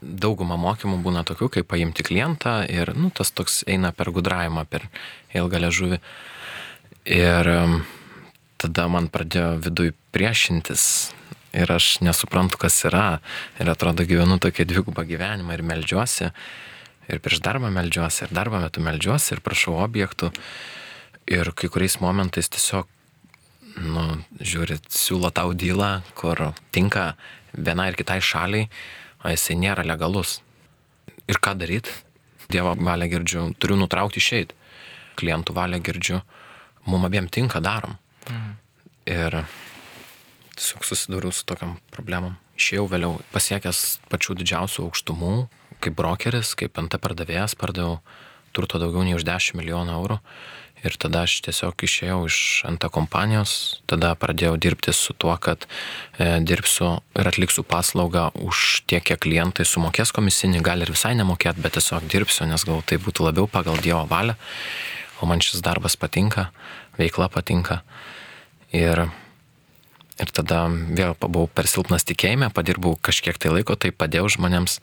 dauguma 0.01 0.57
mokymų 0.59 1.01
būna 1.03 1.25
tokių, 1.27 1.49
kaip 1.57 1.67
paimti 1.69 2.05
klientą 2.05 2.61
ir 2.69 2.93
nu, 2.95 3.11
tas 3.13 3.31
toks 3.35 3.63
eina 3.67 3.91
per 3.95 4.11
gudravimą, 4.15 4.65
per 4.69 4.87
ilgalę 5.35 5.71
žuvį. 5.73 5.99
Ir 7.15 7.51
tada 8.61 8.87
man 8.89 9.11
pradėjo 9.13 9.59
vidui 9.61 9.91
priešintis 10.15 11.13
ir 11.55 11.71
aš 11.71 11.99
nesuprantu, 12.05 12.59
kas 12.61 12.77
yra. 12.87 13.19
Ir 13.61 13.69
atrodo, 13.71 14.05
gyvenu 14.07 14.39
tokį 14.41 14.67
dvigubą 14.71 15.05
gyvenimą 15.07 15.55
ir 15.55 15.63
melžiuosi. 15.65 16.31
Ir 17.11 17.21
prieš 17.21 17.41
darbą 17.45 17.69
melžiuosi, 17.73 18.25
ir 18.25 18.33
darbo 18.33 18.59
metu 18.61 18.81
melžiuosi, 18.81 19.35
ir 19.35 19.43
prašau 19.45 19.77
objektų. 19.83 20.31
Ir 21.29 21.51
kai 21.57 21.69
kuriais 21.73 21.99
momentais 22.01 22.49
tiesiog, 22.53 22.89
nu, 23.81 24.05
žiūrit, 24.41 24.89
siūlo 24.93 25.31
tau 25.33 25.53
dylą, 25.53 25.99
kur 26.17 26.51
tinka 26.73 27.13
vienai 27.53 27.91
ir 27.91 27.99
kitai 27.99 28.21
šaliai 28.23 28.69
o 29.25 29.33
jisai 29.33 29.57
nėra 29.57 29.85
legalus. 29.85 30.39
Ir 31.25 31.41
ką 31.41 31.55
daryti? 31.57 31.93
Dievo 32.51 32.75
valią 32.77 33.09
girdžiu, 33.09 33.45
turiu 33.57 33.77
nutraukti 33.79 34.21
išeiti. 34.21 34.53
Klientų 35.17 35.55
valią 35.57 35.79
girdžiu, 35.81 36.21
mum 36.85 37.07
abiem 37.07 37.29
tinka 37.31 37.61
darom. 37.63 37.97
Mhm. 38.29 38.51
Ir 39.09 39.39
tiesiog 40.55 40.85
susidūriau 40.85 41.33
su 41.33 41.45
tokiam 41.49 41.77
problemom. 41.93 42.37
Išėjau 42.55 42.85
vėliau 42.91 43.17
pasiekęs 43.33 43.81
pačių 44.11 44.37
didžiausių 44.41 44.85
aukštumų, 44.85 45.33
kaip 45.85 45.97
brokeris, 45.97 46.53
kaip 46.59 46.77
NT 46.81 46.99
pardavėjas, 47.01 47.57
pardaviau 47.59 47.99
turto 48.55 48.79
daugiau 48.81 49.03
nei 49.05 49.15
už 49.17 49.25
10 49.27 49.57
milijonų 49.59 49.95
eurų. 49.99 50.19
Ir 50.85 50.93
tada 51.01 51.23
aš 51.25 51.39
tiesiog 51.41 51.81
išėjau 51.87 52.17
iš 52.27 52.37
NT 52.69 52.91
kompanijos, 52.93 53.81
tada 53.89 54.11
pradėjau 54.19 54.53
dirbti 54.61 54.93
su 54.93 55.15
tuo, 55.17 55.33
kad 55.41 55.65
e, 55.65 56.37
dirbsiu 56.45 56.99
ir 57.17 57.29
atliksiu 57.31 57.63
paslaugą 57.65 58.27
už 58.37 58.83
tiek, 58.85 59.01
kiek 59.01 59.23
klientai 59.25 59.65
sumokės 59.65 60.13
komisinį, 60.13 60.61
gali 60.65 60.85
ir 60.85 60.93
visai 60.93 61.15
nemokėt, 61.17 61.57
bet 61.63 61.79
tiesiog 61.79 62.05
dirbsiu, 62.11 62.45
nes 62.51 62.67
gal 62.69 62.85
tai 62.85 62.99
būtų 63.01 63.25
labiau 63.25 63.49
pagal 63.49 63.81
Dievo 63.81 64.03
valią, 64.11 64.37
o 65.23 65.31
man 65.31 65.41
šis 65.41 65.65
darbas 65.65 65.97
patinka, 65.97 66.51
veikla 67.01 67.31
patinka. 67.33 67.81
Ir 68.75 69.07
Ir 70.15 70.31
tada 70.31 70.69
vėl 70.71 71.11
buvau 71.19 71.49
per 71.51 71.67
silpnas 71.67 72.05
tikėjime, 72.07 72.47
padirbau 72.55 72.93
kažkiek 73.03 73.35
tai 73.35 73.51
laiko, 73.51 73.75
tai 73.75 73.91
padėjau 73.91 74.29
žmonėms, 74.37 74.77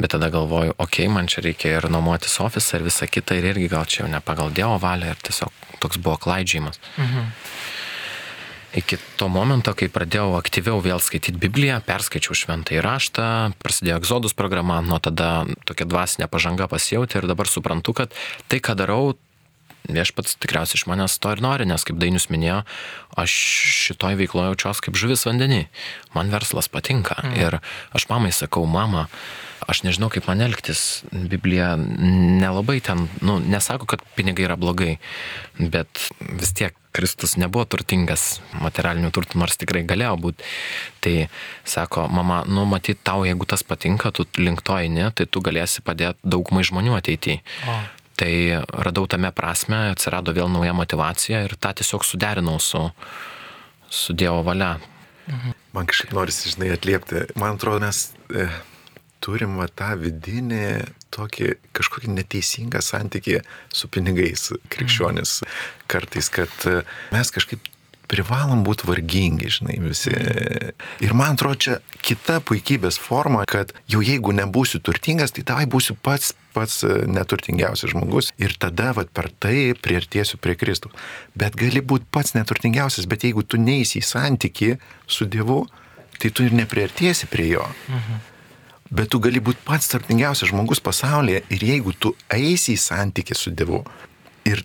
bet 0.00 0.14
tada 0.16 0.30
galvoju, 0.32 0.74
okei, 0.76 1.06
okay, 1.06 1.12
man 1.12 1.28
čia 1.30 1.44
reikia 1.44 1.76
ir 1.78 1.88
nuomotis 1.92 2.38
ofisą 2.42 2.78
ir 2.78 2.86
visą 2.88 3.08
kitą 3.10 3.36
ir 3.38 3.50
irgi 3.52 3.68
gal 3.72 3.84
čia 3.86 4.04
jau 4.04 4.10
ne 4.12 4.20
pagal 4.24 4.52
Dievo 4.54 4.78
valią 4.80 5.12
ir 5.12 5.20
tiesiog 5.28 5.52
toks 5.80 6.00
buvo 6.00 6.16
klaidžiamas. 6.20 6.80
Mhm. 6.96 7.30
Iki 8.70 9.00
to 9.18 9.26
momento, 9.26 9.72
kai 9.74 9.88
pradėjau 9.90 10.36
aktyviau 10.38 10.78
vėl 10.78 11.00
skaityti 11.02 11.40
Bibliją, 11.42 11.80
perskaičiau 11.82 12.36
šventą 12.38 12.76
įraštą, 12.78 13.24
prasidėjo 13.58 13.96
egzodus 13.98 14.36
programa, 14.38 14.76
nuo 14.78 15.00
tada 15.02 15.42
tokia 15.66 15.88
dvasinė 15.90 16.28
pažanga 16.30 16.68
pasijauti 16.70 17.18
ir 17.18 17.26
dabar 17.26 17.50
suprantu, 17.50 17.96
kad 17.98 18.14
tai, 18.46 18.60
ką 18.62 18.76
darau, 18.78 19.16
viešpats 19.90 20.38
tikriausiai 20.38 20.78
iš 20.78 20.86
manęs 20.86 21.18
to 21.18 21.32
ir 21.34 21.42
nori, 21.42 21.66
nes 21.66 21.82
kaip 21.86 21.98
Dainius 21.98 22.28
minėjo, 22.30 22.62
aš 23.18 23.34
šitoj 23.88 24.18
veikloje 24.20 24.52
jaučiuosi 24.52 24.86
kaip 24.86 24.98
žuvis 25.02 25.26
vandenį. 25.26 25.64
Man 26.14 26.30
verslas 26.30 26.70
patinka. 26.70 27.18
Mm. 27.24 27.36
Ir 27.40 27.58
aš 27.96 28.06
mamai 28.12 28.30
sakau, 28.36 28.66
mama, 28.70 29.08
aš 29.70 29.84
nežinau, 29.86 30.10
kaip 30.12 30.26
man 30.28 30.42
elgtis. 30.44 31.02
Biblija 31.10 31.72
nelabai 31.78 32.80
ten, 32.84 33.06
nu, 33.24 33.38
nesako, 33.40 33.88
kad 33.90 34.02
pinigai 34.16 34.48
yra 34.48 34.58
blogai, 34.60 34.96
bet 35.58 36.08
vis 36.18 36.52
tiek 36.56 36.76
Kristus 36.90 37.36
nebuvo 37.38 37.64
turtingas 37.70 38.40
materialinių 38.58 39.12
turtų, 39.14 39.38
nors 39.38 39.58
tikrai 39.60 39.84
galėjo 39.86 40.16
būti. 40.24 40.46
Tai 41.04 41.14
sako, 41.62 42.08
mama, 42.10 42.42
nu 42.50 42.66
matyt, 42.68 43.02
tau 43.06 43.22
jeigu 43.26 43.46
tas 43.46 43.62
patinka, 43.66 44.10
tu 44.14 44.26
link 44.40 44.64
to 44.66 44.74
eini, 44.74 45.06
tai 45.14 45.28
tu 45.30 45.42
galėsi 45.44 45.84
padėti 45.86 46.18
daugumai 46.34 46.66
žmonių 46.66 46.98
ateityje. 46.98 47.40
Tai 48.20 48.32
radau 48.84 49.06
tame 49.08 49.30
prasme, 49.32 49.78
atsirado 49.94 50.34
vėl 50.36 50.50
nauja 50.52 50.74
motivacija 50.76 51.44
ir 51.46 51.54
tą 51.56 51.72
tiesiog 51.78 52.04
suderinau 52.04 52.58
su, 52.60 52.82
su 53.88 54.12
Dievo 54.12 54.42
valia. 54.44 54.74
Mhm. 55.30 55.54
Man 55.72 55.86
kažkaip 55.86 56.12
norisi, 56.16 56.50
žinai, 56.50 56.72
atliepti. 56.74 57.22
Man 57.38 57.54
atrodo, 57.54 57.84
mes 57.86 58.10
e, 58.34 58.48
turim 59.24 59.58
va, 59.60 59.68
tą 59.68 59.94
vidinį 60.00 60.64
tokį 61.14 61.52
kažkokį 61.76 62.14
neteisingą 62.14 62.82
santykį 62.84 63.40
su 63.74 63.90
pinigais 63.92 64.50
krikščionis. 64.72 65.40
Mhm. 65.42 65.84
Kartais, 65.90 66.30
kad 66.32 66.66
e, 66.70 66.80
mes 67.14 67.34
kažkaip 67.34 67.70
privalom 68.10 68.64
būti 68.66 68.88
vargingi, 68.88 69.50
žinai, 69.54 69.76
visi. 69.84 70.12
Ir 71.04 71.14
man 71.14 71.36
atrodo, 71.36 71.58
čia 71.62 71.76
kita 72.02 72.40
puikybės 72.42 72.98
forma, 72.98 73.44
kad 73.46 73.70
jau 73.90 74.02
jeigu 74.02 74.34
nebūsiu 74.34 74.80
turtingas, 74.82 75.34
tai 75.36 75.46
tavai 75.46 75.68
būsiu 75.70 75.94
pats 76.02 76.34
pats 76.50 76.80
neturtingiausias 77.06 77.92
žmogus 77.92 78.32
ir 78.42 78.56
tada 78.58 78.90
vat, 78.96 79.12
per 79.14 79.30
tai 79.42 79.70
priartėsiu 79.78 80.40
prie 80.42 80.56
Kristų. 80.58 80.90
Bet 81.38 81.54
gali 81.58 81.78
būti 81.78 82.08
pats 82.10 82.34
neturtingiausias, 82.34 83.06
bet 83.06 83.22
jeigu 83.26 83.44
tu 83.46 83.60
neįsi 83.60 84.00
į 84.00 84.06
santyki 84.08 84.72
su 85.06 85.28
Dievu, 85.30 85.62
tai 86.18 86.32
tu 86.34 86.44
ir 86.48 86.56
nepriartėsi 86.56 87.30
prie 87.30 87.46
Jo. 87.52 87.68
Mhm. 87.88 88.18
Bet 88.90 89.12
tu 89.12 89.20
gali 89.22 89.38
būti 89.38 89.62
pats 89.66 89.86
turtingiausias 89.92 90.50
žmogus 90.50 90.82
pasaulyje 90.82 91.44
ir 91.54 91.62
jeigu 91.62 91.94
tu 91.94 92.14
eisi 92.34 92.74
į 92.74 92.82
santyki 92.82 93.36
su 93.38 93.52
Dievu 93.54 93.84
ir 94.50 94.64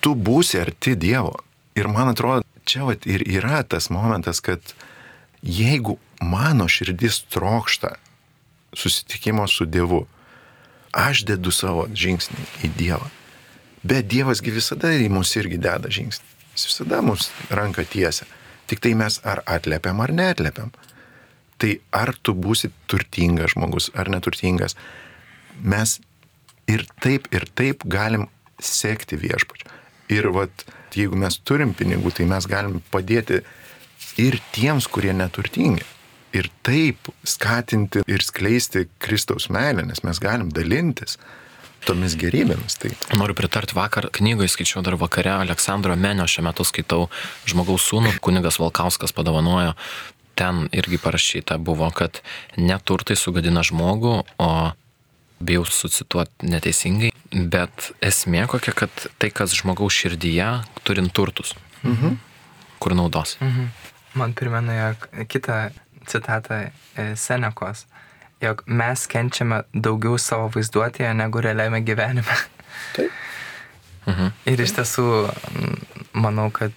tu 0.00 0.14
būsi 0.14 0.60
arti 0.62 0.94
Dievo. 0.94 1.34
Ir 1.74 1.88
man 1.90 2.12
atrodo, 2.12 2.44
čia 2.64 2.84
vat, 2.86 3.06
ir 3.06 3.24
yra 3.26 3.64
tas 3.66 3.90
momentas, 3.90 4.38
kad 4.40 4.62
jeigu 5.42 5.98
mano 6.22 6.68
širdis 6.70 7.24
trokšta 7.34 7.96
susitikimo 8.74 9.48
su 9.50 9.66
Dievu, 9.66 10.04
aš 10.94 11.24
dedu 11.26 11.50
savo 11.50 11.88
žingsnį 11.90 12.46
į 12.66 12.72
Dievą. 12.78 13.10
Bet 13.82 14.06
Dievasgi 14.08 14.54
visada 14.54 14.94
į 14.94 15.10
mus 15.12 15.34
irgi 15.36 15.58
deda 15.58 15.90
žingsnį. 15.92 16.30
Jis 16.54 16.68
visada 16.70 17.02
mums 17.02 17.28
ranką 17.50 17.84
tiesia. 17.90 18.26
Tik 18.70 18.80
tai 18.80 18.94
mes 18.96 19.18
ar 19.26 19.42
atlėpiam, 19.50 19.98
ar 20.00 20.14
neatlėpiam. 20.14 20.70
Tai 21.64 21.78
ar 21.96 22.10
tu 22.20 22.34
būsi 22.36 22.68
turtingas 22.92 23.54
žmogus, 23.54 23.86
ar 23.96 24.10
neturtingas. 24.12 24.74
Mes 25.64 25.96
ir 26.68 26.84
taip, 27.00 27.30
ir 27.32 27.46
taip 27.56 27.86
galim 27.88 28.26
sekti 28.60 29.16
viešpačiu. 29.16 29.70
Ir 30.12 30.28
vat, 30.36 30.66
jeigu 30.92 31.16
mes 31.16 31.38
turim 31.40 31.72
pinigų, 31.72 32.12
tai 32.12 32.26
mes 32.28 32.44
galim 32.44 32.82
padėti 32.92 33.40
ir 34.20 34.36
tiems, 34.52 34.90
kurie 34.92 35.14
neturtingi. 35.16 35.86
Ir 36.36 36.50
taip 36.66 37.08
skatinti 37.24 38.02
ir 38.12 38.26
skleisti 38.26 38.84
Kristaus 39.00 39.48
meilę, 39.48 39.86
nes 39.88 40.04
mes 40.04 40.20
galim 40.20 40.52
dalintis 40.52 41.16
tomis 41.88 42.16
gerybėmis. 42.20 42.76
Tai. 42.80 42.92
Noriu 43.16 43.36
pritarti 43.38 43.76
vakar 43.76 44.10
knygoje, 44.12 44.52
skaičiau 44.52 44.82
dar 44.84 44.98
vakare, 45.00 45.32
Aleksandro 45.38 45.96
Menio 45.96 46.26
šiuo 46.28 46.44
metu 46.48 46.66
skaitau 46.68 47.08
Žmogaus 47.48 47.88
sūnų, 47.88 48.16
kunigas 48.24 48.60
Valkauskas 48.60 49.16
padovanojo. 49.16 49.72
Ten 50.34 50.68
irgi 50.74 50.98
parašyta 50.98 51.58
buvo, 51.62 51.86
kad 51.94 52.18
neturtai 52.58 53.16
sugadina 53.18 53.62
žmogų, 53.66 54.16
o 54.42 54.50
bijau 55.44 55.64
sucituoti 55.68 56.48
neteisingai, 56.48 57.12
bet 57.30 57.90
esmė 58.04 58.46
kokia, 58.50 58.74
kad 58.76 59.06
tai, 59.18 59.30
kas 59.34 59.54
žmogaus 59.56 59.94
širdyje, 59.94 60.48
turint 60.86 61.12
turtus, 61.14 61.54
mhm. 61.82 62.18
kur 62.82 62.96
naudos. 62.98 63.36
Mhm. 63.40 63.72
Man 64.14 64.34
primena, 64.38 64.74
jog 64.78 65.08
kitą 65.26 65.58
citatą 66.06 66.60
e, 66.94 67.16
Senekos, 67.18 67.86
jog 68.42 68.62
mes 68.66 69.06
kenčiame 69.10 69.62
daugiau 69.74 70.18
savo 70.20 70.50
vaizduotėje 70.54 71.14
negu 71.18 71.42
realiame 71.42 71.80
gyvenime. 71.82 72.36
Taip. 72.96 73.22
Mhm. 74.06 74.34
Ir 74.52 74.60
iš 74.60 74.74
tiesų, 74.76 75.06
manau, 76.12 76.50
kad 76.54 76.72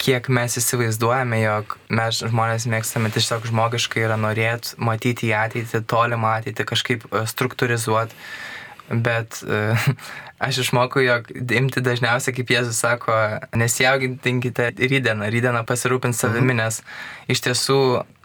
kiek 0.00 0.28
mes 0.32 0.56
įsivaizduojame, 0.60 1.40
jog 1.42 1.76
mes 1.92 2.20
žmonės 2.24 2.68
mėgstame 2.70 3.10
tiesiog 3.14 3.48
žmogiškai 3.50 4.04
yra 4.06 4.18
norėti 4.20 4.76
matyti 4.82 5.30
į 5.30 5.36
ateitį, 5.44 5.82
tolimą 5.90 6.36
ateitį, 6.40 6.68
kažkaip 6.68 7.08
e, 7.10 7.24
struktūrizuoti. 7.30 8.16
Bet 8.86 9.40
uh, 9.42 9.86
aš 10.46 10.60
išmokau, 10.62 11.00
jog 11.02 11.26
imti 11.34 11.82
dažniausiai, 11.82 12.36
kaip 12.36 12.52
Jėzus 12.54 12.78
sako, 12.84 13.16
nesijauginkite 13.58 14.68
rydieną, 14.78 15.26
rydieną 15.34 15.64
pasirūpinti 15.66 16.20
savimi, 16.20 16.54
mhm. 16.54 16.60
nes 16.60 16.78
iš 17.32 17.42
tiesų 17.48 17.80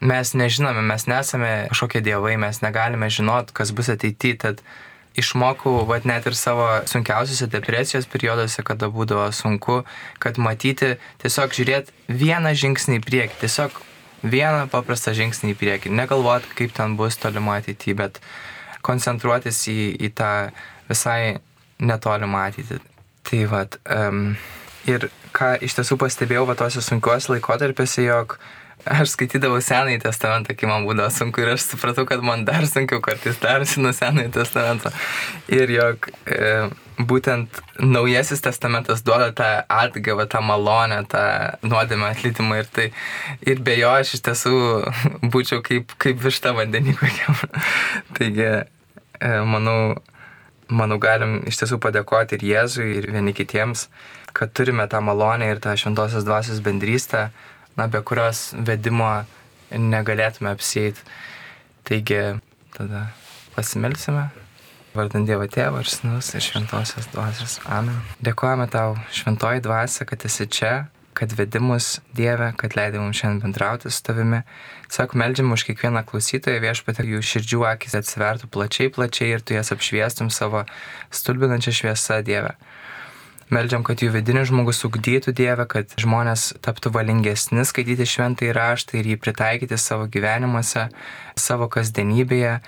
mes 0.06 0.36
nežinome, 0.38 0.86
mes 0.86 1.08
nesame 1.10 1.52
kažkokie 1.74 2.04
dievai, 2.06 2.36
mes 2.42 2.62
negalime 2.62 3.10
žinot, 3.10 3.50
kas 3.58 3.74
bus 3.74 3.90
ateityje. 3.90 4.38
Tad 4.46 4.62
išmokau, 5.16 5.86
vad 5.88 6.06
net 6.08 6.26
ir 6.28 6.36
savo 6.38 6.68
sunkiausiuose 6.88 7.50
depresijos 7.52 8.08
perioduose, 8.12 8.64
kada 8.64 8.90
būdavo 8.92 9.28
sunku, 9.36 9.82
kad 10.24 10.40
matyti, 10.40 10.96
tiesiog 11.24 11.56
žiūrėti 11.58 12.16
vieną 12.22 12.54
žingsnį 12.58 13.00
į 13.00 13.04
priekį, 13.08 13.40
tiesiog 13.44 13.82
vieną 14.24 14.68
paprastą 14.72 15.16
žingsnį 15.18 15.54
į 15.56 15.60
priekį, 15.60 15.94
negalvoti, 15.98 16.54
kaip 16.58 16.76
ten 16.78 16.96
bus 17.00 17.20
tolimo 17.20 17.56
ateityje, 17.58 17.98
bet 18.00 18.22
koncentruotis 18.86 19.66
į, 19.72 19.80
į 20.08 20.14
tą 20.16 20.32
visai 20.90 21.42
netolimą 21.82 22.48
ateitį. 22.50 22.80
Tai 23.28 23.44
vad, 23.52 23.78
um, 23.94 24.34
ir 24.90 25.10
ką 25.36 25.54
iš 25.66 25.76
tiesų 25.78 26.00
pastebėjau 26.02 26.48
va 26.50 26.56
tose 26.58 26.82
sunkiuose 26.82 27.36
laikotarpiuose, 27.36 28.08
jog 28.08 28.38
uh, 28.38 28.61
aš 28.86 29.16
skaitydavau 29.16 29.62
Senąjį 29.64 30.02
testamentą, 30.06 30.56
kai 30.58 30.70
man 30.70 30.86
būdavo 30.88 31.12
sunku 31.14 31.44
ir 31.44 31.54
aš 31.54 31.68
supratau, 31.70 32.06
kad 32.10 32.24
man 32.26 32.46
dar 32.48 32.66
sunkiau 32.70 33.02
kartais 33.04 33.40
darosi 33.42 33.82
nuo 33.84 33.94
Senąjį 33.96 34.32
testamentą. 34.36 34.92
Ir 35.52 35.74
jog 35.74 36.10
e, 36.26 36.70
būtent 37.08 37.62
Naujasis 37.82 38.44
testamentas 38.46 39.04
duoda 39.06 39.32
tą 39.38 39.50
atgavą, 39.72 40.28
tą 40.30 40.42
malonę, 40.46 41.02
tą 41.10 41.24
nuodėmę 41.66 42.12
atlytimą 42.12 42.62
ir 42.62 42.70
tai. 42.74 42.88
Ir 43.48 43.62
be 43.66 43.78
jo 43.80 43.92
aš 44.02 44.16
iš 44.18 44.26
tiesų 44.28 44.56
būčiau 45.34 45.62
kaip, 45.66 45.96
kaip 46.02 46.22
višta 46.22 46.56
vandenį 46.58 46.98
kokiam. 47.00 47.38
Taigi, 48.18 48.50
e, 49.22 49.32
manau, 49.50 49.78
manau, 50.70 51.00
galim 51.02 51.40
iš 51.50 51.62
tiesų 51.64 51.82
padėkoti 51.84 52.38
ir 52.38 52.50
Jėzui, 52.54 52.90
ir 53.02 53.12
vieni 53.14 53.36
kitiems, 53.38 53.88
kad 54.38 54.54
turime 54.56 54.88
tą 54.88 55.02
malonę 55.04 55.50
ir 55.52 55.64
tą 55.64 55.76
šventosios 55.78 56.28
dvasios 56.28 56.62
bendrystę 56.64 57.30
na, 57.78 57.88
be 57.88 58.02
kurios 58.06 58.52
vedimo 58.58 59.10
negalėtume 59.72 60.52
apsėti. 60.52 61.04
Taigi, 61.88 62.22
tada 62.76 63.10
pasimelsime. 63.56 64.30
Vardant 64.92 65.28
Dievo 65.28 65.46
Tėvą 65.48 65.86
ir 65.86 65.88
Snus 65.88 66.34
ir 66.36 66.44
Šventosios 66.44 67.08
dvasios. 67.14 67.60
Amen. 67.64 68.02
Dėkojame 68.24 68.68
tau, 68.72 68.98
Šventoji 69.16 69.64
dvasia, 69.64 70.04
kad 70.10 70.26
esi 70.28 70.50
čia, 70.52 70.74
kad 71.16 71.32
vedimus 71.38 72.02
Dieve, 72.16 72.50
kad 72.60 72.76
leidai 72.76 73.00
mums 73.00 73.22
šiandien 73.22 73.40
bendrauti 73.46 73.92
su 73.92 74.04
tavimi. 74.04 74.42
Tiesiog 74.90 75.16
meldžiam 75.16 75.56
už 75.56 75.64
kiekvieną 75.70 76.04
klausytoją 76.10 76.60
viešpatė, 76.64 77.08
jų 77.08 77.24
širdžių 77.24 77.64
akis 77.72 77.96
atsivertų 78.02 78.52
plačiai, 78.52 78.92
plačiai 78.92 79.32
ir 79.38 79.46
tu 79.48 79.56
jas 79.56 79.72
apšviestum 79.72 80.28
savo 80.28 80.66
stulbinančią 81.16 81.76
šviesą 81.80 82.20
Dievę. 82.28 82.58
Meldžiam, 83.52 83.84
kad 83.84 84.00
jų 84.00 84.14
vidinis 84.14 84.48
žmogus 84.48 84.80
ugdytų 84.88 85.34
Dievę, 85.36 85.66
kad 85.68 85.92
žmonės 86.00 86.54
taptų 86.64 86.94
valingesni 86.96 87.66
skaityti 87.68 88.08
šventą 88.08 88.48
įraštą 88.48 88.96
ir 89.00 89.10
jį 89.12 89.18
pritaikyti 89.20 89.76
savo 89.76 90.06
gyvenimuose, 90.12 90.86
savo 91.36 91.68
kasdienybėje 91.72 92.62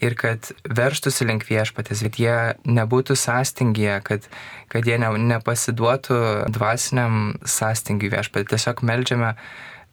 ir 0.00 0.14
kad 0.16 0.52
verštųsi 0.64 1.26
link 1.28 1.44
viešpatės, 1.48 2.04
kad 2.06 2.20
jie 2.20 2.36
nebūtų 2.62 3.16
sąstingėje, 3.18 3.96
kad, 4.06 4.28
kad 4.72 4.86
jie 4.86 5.00
ne, 5.02 5.10
nepasiduotų 5.34 6.20
dvasiniam 6.54 7.34
sąstingiui 7.42 8.12
viešpatė. 8.14 8.52
Tiesiog 8.54 8.84
melžiame 8.86 9.34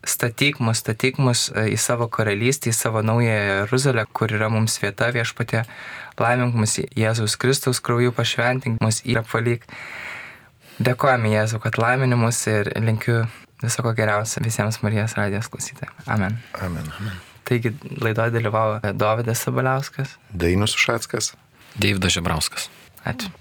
statyk 0.08 0.62
mus, 0.64 0.84
statyk 0.84 1.18
mus 1.20 1.48
e, 1.50 1.68
į 1.74 1.80
savo 1.82 2.08
karalystę, 2.14 2.72
į 2.72 2.78
savo 2.78 3.02
naują 3.02 3.34
Jeruzalę, 3.36 4.06
kur 4.14 4.32
yra 4.38 4.52
mums 4.54 4.78
vieta 4.84 5.10
viešpatė. 5.16 5.66
Laimink 6.22 6.56
mus 6.58 6.78
Jėzaus 6.80 7.36
Kristaus 7.42 7.82
krauju, 7.84 8.14
pašventink 8.16 8.80
mus 8.86 9.02
ir 9.06 9.20
apvalyk. 9.26 9.68
Dėkojame 10.78 11.32
Jėzau, 11.34 11.60
kad 11.64 11.80
laiminimus 11.82 12.44
ir 12.52 12.70
linkiu 12.82 13.24
viso 13.64 13.86
ko 13.86 13.94
geriausio 13.98 14.44
visiems 14.46 14.82
Marijos 14.84 15.18
radijos 15.18 15.50
klausytojams. 15.54 16.06
Amen. 16.14 16.38
Amen. 16.62 16.92
Amen. 17.00 17.18
Taigi 17.48 17.72
laidoje 18.04 18.36
dalyvavo 18.36 18.94
Dovydas 18.94 19.42
Sabaliauskas. 19.48 20.18
Dainius 20.34 20.76
Ušackas. 20.78 21.34
Deividas 21.82 22.18
Žebrauskas. 22.18 22.70
Ačiū. 23.08 23.32